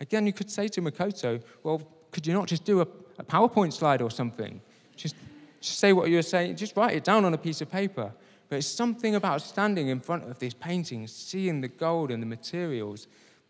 Again, 0.00 0.26
you 0.26 0.32
could 0.32 0.50
say 0.50 0.68
to 0.68 0.80
Makoto, 0.80 1.42
well, 1.62 1.82
could 2.12 2.26
you 2.26 2.32
not 2.32 2.46
just 2.46 2.64
do 2.64 2.80
a, 2.80 2.86
a 3.18 3.24
PowerPoint 3.24 3.74
slide 3.74 4.00
or 4.00 4.10
something? 4.10 4.62
Just, 4.96 5.16
just 5.60 5.78
say 5.78 5.92
what 5.92 6.08
you're 6.08 6.22
saying, 6.22 6.56
just 6.56 6.78
write 6.78 6.96
it 6.96 7.04
down 7.04 7.26
on 7.26 7.34
a 7.34 7.38
piece 7.38 7.60
of 7.60 7.70
paper. 7.70 8.10
But 8.48 8.56
it's 8.56 8.66
something 8.66 9.16
about 9.16 9.42
standing 9.42 9.88
in 9.88 10.00
front 10.00 10.30
of 10.30 10.38
this 10.38 10.54
painting, 10.54 11.06
seeing 11.08 11.60
the 11.60 11.68
gold 11.68 12.10
and 12.10 12.22
the 12.22 12.26
materials 12.26 13.06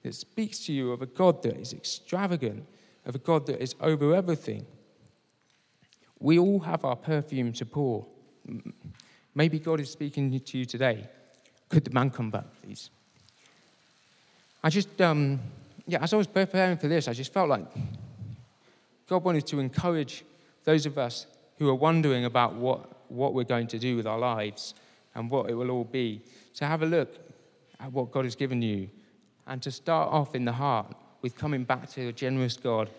that 0.08 0.14
speaks 0.14 0.60
to 0.60 0.72
you 0.72 0.90
of 0.92 1.02
a 1.02 1.06
God 1.06 1.42
that 1.42 1.58
is 1.58 1.74
extravagant, 1.74 2.64
of 3.04 3.14
a 3.14 3.18
God 3.18 3.44
that 3.44 3.62
is 3.62 3.74
over 3.78 4.14
everything. 4.14 4.64
We 6.18 6.38
all 6.38 6.60
have 6.60 6.82
our 6.82 6.96
perfume 6.96 7.52
to 7.52 7.66
pour. 7.66 8.06
Maybe 9.34 9.58
God 9.58 9.80
is 9.80 9.90
speaking 9.90 10.40
to 10.40 10.58
you 10.58 10.64
today. 10.64 11.06
Could 11.68 11.84
the 11.84 11.90
man 11.90 12.08
come 12.08 12.30
back, 12.30 12.46
please? 12.62 12.88
I 14.64 14.70
just, 14.70 14.98
um, 15.02 15.40
yeah, 15.86 16.02
as 16.02 16.14
I 16.14 16.16
was 16.16 16.26
preparing 16.26 16.78
for 16.78 16.88
this, 16.88 17.06
I 17.06 17.12
just 17.12 17.34
felt 17.34 17.50
like 17.50 17.66
God 19.10 19.22
wanted 19.22 19.46
to 19.48 19.60
encourage 19.60 20.24
those 20.64 20.86
of 20.86 20.96
us 20.96 21.26
who 21.58 21.68
are 21.68 21.74
wondering 21.74 22.24
about 22.24 22.54
what, 22.54 23.10
what 23.10 23.34
we're 23.34 23.44
going 23.44 23.66
to 23.66 23.78
do 23.78 23.94
with 23.94 24.06
our 24.06 24.18
lives 24.18 24.72
and 25.14 25.30
what 25.30 25.50
it 25.50 25.54
will 25.54 25.70
all 25.70 25.84
be, 25.84 26.22
to 26.54 26.64
have 26.64 26.80
a 26.80 26.86
look 26.86 27.14
at 27.78 27.92
what 27.92 28.10
God 28.10 28.24
has 28.24 28.34
given 28.34 28.62
you 28.62 28.88
and 29.48 29.62
to 29.62 29.70
start 29.70 30.12
off 30.12 30.34
in 30.34 30.44
the 30.44 30.52
heart 30.52 30.94
with 31.22 31.36
coming 31.36 31.64
back 31.64 31.88
to 31.90 32.08
a 32.08 32.12
generous 32.12 32.56
God 32.56 32.90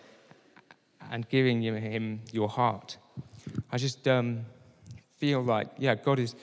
and 1.10 1.26
giving 1.28 1.62
Him 1.62 2.20
your 2.32 2.48
heart. 2.48 2.98
I 3.70 3.78
just 3.78 4.06
um, 4.06 4.44
feel 5.16 5.42
like, 5.42 5.68
yeah, 5.78 5.94
God 5.94 6.18
is 6.18 6.34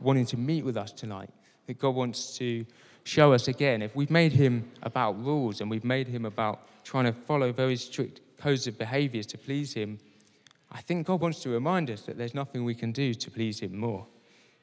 wanting 0.00 0.26
to 0.26 0.36
meet 0.36 0.64
with 0.64 0.76
us 0.76 0.92
tonight, 0.92 1.30
that 1.66 1.78
God 1.78 1.94
wants 1.94 2.36
to 2.38 2.66
show 3.04 3.32
us 3.32 3.48
again. 3.48 3.80
If 3.80 3.94
we've 3.96 4.10
made 4.10 4.32
Him 4.32 4.70
about 4.82 5.22
rules 5.24 5.60
and 5.60 5.70
we've 5.70 5.84
made 5.84 6.08
Him 6.08 6.26
about 6.26 6.66
trying 6.84 7.04
to 7.04 7.12
follow 7.12 7.52
very 7.52 7.76
strict 7.76 8.20
codes 8.36 8.66
of 8.66 8.76
behaviors 8.76 9.26
to 9.26 9.38
please 9.38 9.72
Him, 9.72 9.98
I 10.70 10.80
think 10.80 11.06
God 11.06 11.20
wants 11.20 11.40
to 11.40 11.48
remind 11.48 11.90
us 11.90 12.02
that 12.02 12.18
there's 12.18 12.34
nothing 12.34 12.64
we 12.64 12.74
can 12.74 12.92
do 12.92 13.14
to 13.14 13.30
please 13.30 13.60
Him 13.60 13.76
more, 13.76 14.06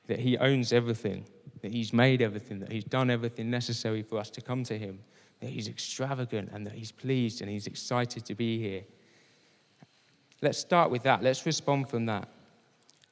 that 0.07 0.19
He 0.19 0.37
owns 0.37 0.73
everything, 0.73 1.25
that 1.61 1.71
He's 1.71 1.93
made 1.93 2.21
everything, 2.21 2.59
that 2.59 2.71
He's 2.71 2.83
done 2.83 3.09
everything 3.09 3.49
necessary 3.49 4.01
for 4.01 4.17
us 4.17 4.29
to 4.31 4.41
come 4.41 4.63
to 4.65 4.77
Him, 4.77 4.99
that 5.39 5.49
He's 5.49 5.67
extravagant 5.67 6.49
and 6.53 6.65
that 6.65 6.73
He's 6.73 6.91
pleased 6.91 7.41
and 7.41 7.49
He's 7.49 7.67
excited 7.67 8.25
to 8.25 8.35
be 8.35 8.59
here. 8.59 8.83
Let's 10.41 10.57
start 10.57 10.89
with 10.89 11.03
that. 11.03 11.21
Let's 11.21 11.45
respond 11.45 11.89
from 11.89 12.07
that. 12.07 12.27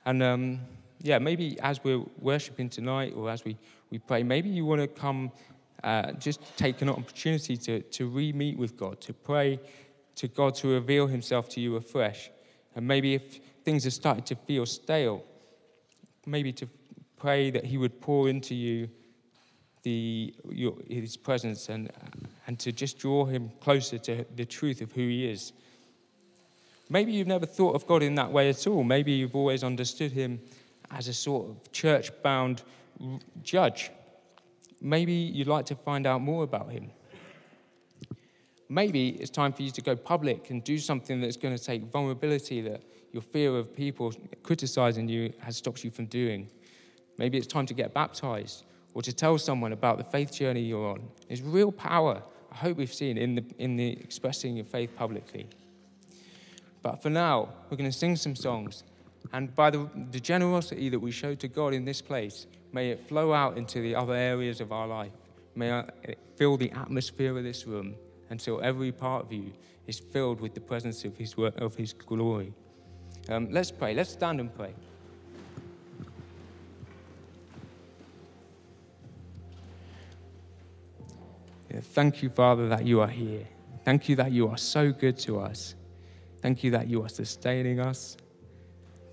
And 0.06 0.24
um, 0.24 0.60
yeah, 1.02 1.20
maybe 1.20 1.60
as 1.62 1.84
we're 1.84 2.04
worshiping 2.20 2.70
tonight 2.70 3.14
or 3.16 3.30
as 3.30 3.46
we, 3.46 3.58
we 3.92 4.00
pray, 4.00 4.24
maybe 4.24 4.50
you 4.50 4.66
want 4.66 4.82
to 4.82 4.88
come, 4.88 5.32
uh, 5.84 6.14
just 6.14 6.40
take 6.58 6.82
an 6.82 6.90
opportunity 6.90 7.56
to, 7.58 7.82
to 7.82 8.08
re 8.08 8.34
meet 8.34 8.58
with 8.58 8.76
God, 8.76 9.00
to 9.02 9.14
pray 9.14 9.60
to 10.16 10.28
God 10.28 10.56
to 10.56 10.68
reveal 10.68 11.08
Himself 11.08 11.48
to 11.50 11.62
you 11.62 11.76
afresh. 11.76 12.30
And 12.76 12.88
maybe 12.88 13.14
if 13.14 13.40
things 13.64 13.86
are 13.86 13.92
starting 13.92 14.24
to 14.26 14.36
feel 14.36 14.66
stale, 14.66 15.24
maybe 16.26 16.52
to 16.54 16.68
pray 17.20 17.52
that 17.52 17.66
He 17.66 17.78
would 17.78 18.02
pour 18.02 18.30
into 18.30 18.56
you 18.56 18.90
the, 19.84 20.34
your, 20.50 20.76
His 20.88 21.18
presence 21.18 21.70
and, 21.70 21.92
and 22.48 22.58
to 22.60 22.72
just 22.72 22.98
draw 22.98 23.26
Him 23.26 23.52
closer 23.60 23.98
to 24.00 24.26
the 24.36 24.46
truth 24.46 24.82
of 24.82 24.92
who 24.92 25.02
He 25.02 25.30
is. 25.30 25.54
Maybe 26.92 27.12
you've 27.12 27.28
never 27.28 27.46
thought 27.46 27.76
of 27.76 27.86
God 27.86 28.02
in 28.02 28.16
that 28.16 28.32
way 28.32 28.50
at 28.50 28.66
all. 28.66 28.84
Maybe 28.84 29.12
you've 29.12 29.36
always 29.36 29.64
understood 29.64 30.12
him 30.12 30.40
as 30.90 31.08
a 31.08 31.14
sort 31.14 31.48
of 31.48 31.72
church 31.72 32.12
bound 32.24 32.64
judge. 33.44 33.92
Maybe 34.82 35.14
you'd 35.14 35.48
like 35.48 35.68
to 35.68 35.76
find 35.76 36.08
out 36.08 36.22
more 36.22 36.44
about 36.44 36.72
him. 36.72 36.90
Maybe 38.70 39.10
it's 39.10 39.30
time 39.30 39.54
for 39.54 39.62
you 39.62 39.72
to 39.72 39.82
go 39.82 39.96
public 39.96 40.50
and 40.50 40.64
do 40.64 40.80
something 40.80 41.22
that's 41.22 41.38
going 41.38 41.56
to 41.56 41.64
take 41.64 41.84
vulnerability 41.92 42.62
that 42.62 42.82
your 43.12 43.22
fear 43.22 43.56
of 43.56 43.76
people 43.76 44.12
criticizing 44.42 45.08
you 45.08 45.32
has 45.40 45.58
stopped 45.58 45.84
you 45.84 45.92
from 45.92 46.06
doing. 46.06 46.50
Maybe 47.20 47.38
it's 47.38 47.48
time 47.48 47.66
to 47.66 47.74
get 47.74 47.94
baptized 47.94 48.64
or 48.94 49.02
to 49.02 49.12
tell 49.12 49.38
someone 49.38 49.74
about 49.74 49.98
the 49.98 50.06
faith 50.06 50.34
journey 50.34 50.62
you're 50.62 50.88
on. 50.88 51.02
There's 51.28 51.42
real 51.42 51.70
power, 51.70 52.24
I 52.50 52.56
hope 52.56 52.78
we've 52.78 52.94
seen, 52.94 53.18
in 53.18 53.36
the, 53.36 53.44
in 53.58 53.76
the 53.76 53.92
expressing 53.92 54.56
your 54.56 54.66
faith 54.66 54.96
publicly. 54.96 55.48
But 56.82 57.04
for 57.04 57.10
now, 57.10 57.50
we're 57.70 57.76
going 57.76 57.92
to 57.92 57.98
sing 57.98 58.16
some 58.16 58.38
songs. 58.38 58.86
And 59.34 59.54
by 59.54 59.70
the, 59.70 59.90
the 60.12 60.20
generosity 60.22 60.88
that 60.88 61.00
we 61.00 61.12
show 61.12 61.36
to 61.36 61.48
God 61.50 61.74
in 61.74 61.84
this 61.84 62.02
place, 62.02 62.48
may 62.72 62.90
it 62.90 63.06
flow 63.06 63.34
out 63.34 63.58
into 63.58 63.82
the 63.82 63.96
other 63.96 64.14
areas 64.16 64.62
of 64.62 64.72
our 64.72 64.88
life. 64.88 65.12
May 65.56 65.78
it 66.04 66.18
fill 66.38 66.56
the 66.56 66.72
atmosphere 66.72 67.38
of 67.38 67.44
this 67.44 67.68
room 67.68 67.96
until 68.30 68.62
every 68.62 68.94
part 68.94 69.26
of 69.26 69.34
you 69.34 69.52
is 69.88 70.00
filled 70.00 70.40
with 70.40 70.54
the 70.54 70.62
presence 70.62 71.04
of 71.04 71.18
His, 71.18 71.36
of 71.38 71.76
his 71.76 71.92
glory. 71.92 72.54
Um, 73.28 73.50
let's 73.52 73.72
pray. 73.72 73.94
Let's 73.94 74.12
stand 74.12 74.40
and 74.40 74.56
pray. 74.56 74.74
Thank 81.82 82.22
you, 82.24 82.30
Father, 82.30 82.68
that 82.70 82.86
you 82.86 83.02
are 83.02 83.08
here. 83.08 83.46
Thank 83.86 84.10
you 84.10 84.16
that 84.18 84.32
you 84.32 84.48
are 84.48 84.58
so 84.58 84.92
good 84.92 85.18
to 85.20 85.40
us. 85.40 85.76
Thank 86.42 86.64
you 86.64 86.72
that 86.72 86.88
you 86.88 87.04
are 87.04 87.10
sustaining 87.10 87.80
us, 87.80 88.18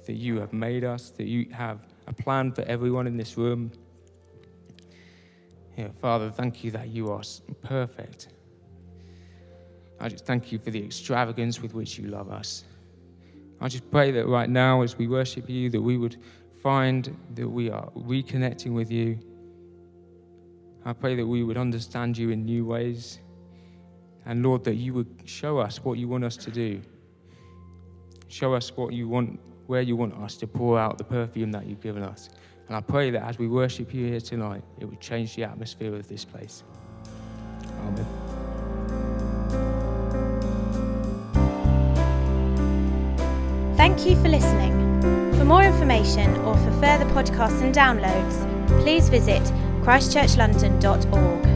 that 0.06 0.14
you 0.14 0.38
have 0.40 0.52
made 0.52 0.84
us, 0.84 1.10
that 1.10 1.26
you 1.26 1.48
have 1.52 1.80
a 2.06 2.12
plan 2.12 2.52
for 2.52 2.62
everyone 2.62 3.06
in 3.06 3.16
this 3.16 3.36
room. 3.36 3.72
Yeah, 5.76 5.88
Father, 6.00 6.30
thank 6.30 6.64
you 6.64 6.70
that 6.70 6.88
you 6.88 7.10
are 7.10 7.22
perfect. 7.62 8.28
I 9.98 10.08
just 10.08 10.26
thank 10.26 10.52
you 10.52 10.58
for 10.58 10.70
the 10.70 10.84
extravagance 10.84 11.60
with 11.60 11.74
which 11.74 11.98
you 11.98 12.08
love 12.08 12.30
us. 12.30 12.64
I 13.60 13.68
just 13.68 13.90
pray 13.90 14.10
that 14.10 14.26
right 14.26 14.48
now, 14.48 14.82
as 14.82 14.98
we 14.98 15.06
worship 15.06 15.48
you, 15.48 15.70
that 15.70 15.80
we 15.80 15.96
would 15.96 16.18
find 16.62 17.16
that 17.34 17.48
we 17.48 17.70
are 17.70 17.88
reconnecting 17.96 18.72
with 18.74 18.90
you. 18.90 19.18
I 20.86 20.92
pray 20.92 21.16
that 21.16 21.26
we 21.26 21.42
would 21.42 21.56
understand 21.56 22.16
you 22.16 22.30
in 22.30 22.44
new 22.44 22.64
ways. 22.64 23.18
And 24.24 24.44
Lord, 24.44 24.62
that 24.64 24.76
you 24.76 24.94
would 24.94 25.22
show 25.24 25.58
us 25.58 25.84
what 25.84 25.98
you 25.98 26.06
want 26.06 26.22
us 26.22 26.36
to 26.36 26.50
do. 26.52 26.80
Show 28.28 28.54
us 28.54 28.70
what 28.76 28.92
you 28.92 29.08
want, 29.08 29.40
where 29.66 29.82
you 29.82 29.96
want 29.96 30.14
us 30.14 30.36
to 30.36 30.46
pour 30.46 30.78
out 30.78 30.96
the 30.96 31.02
perfume 31.02 31.50
that 31.50 31.66
you've 31.66 31.80
given 31.80 32.04
us. 32.04 32.28
And 32.68 32.76
I 32.76 32.80
pray 32.80 33.10
that 33.10 33.24
as 33.24 33.36
we 33.36 33.48
worship 33.48 33.92
you 33.92 34.06
here 34.06 34.20
tonight, 34.20 34.62
it 34.78 34.84
would 34.84 35.00
change 35.00 35.34
the 35.34 35.42
atmosphere 35.42 35.92
of 35.92 36.06
this 36.06 36.24
place. 36.24 36.62
Amen. 37.80 38.06
Thank 43.76 44.06
you 44.06 44.14
for 44.22 44.28
listening. 44.28 44.72
For 45.36 45.44
more 45.44 45.64
information 45.64 46.36
or 46.38 46.56
for 46.56 46.70
further 46.80 47.06
podcasts 47.06 47.60
and 47.60 47.74
downloads, 47.74 48.82
please 48.82 49.08
visit 49.08 49.42
christchurchlondon.org. 49.86 51.55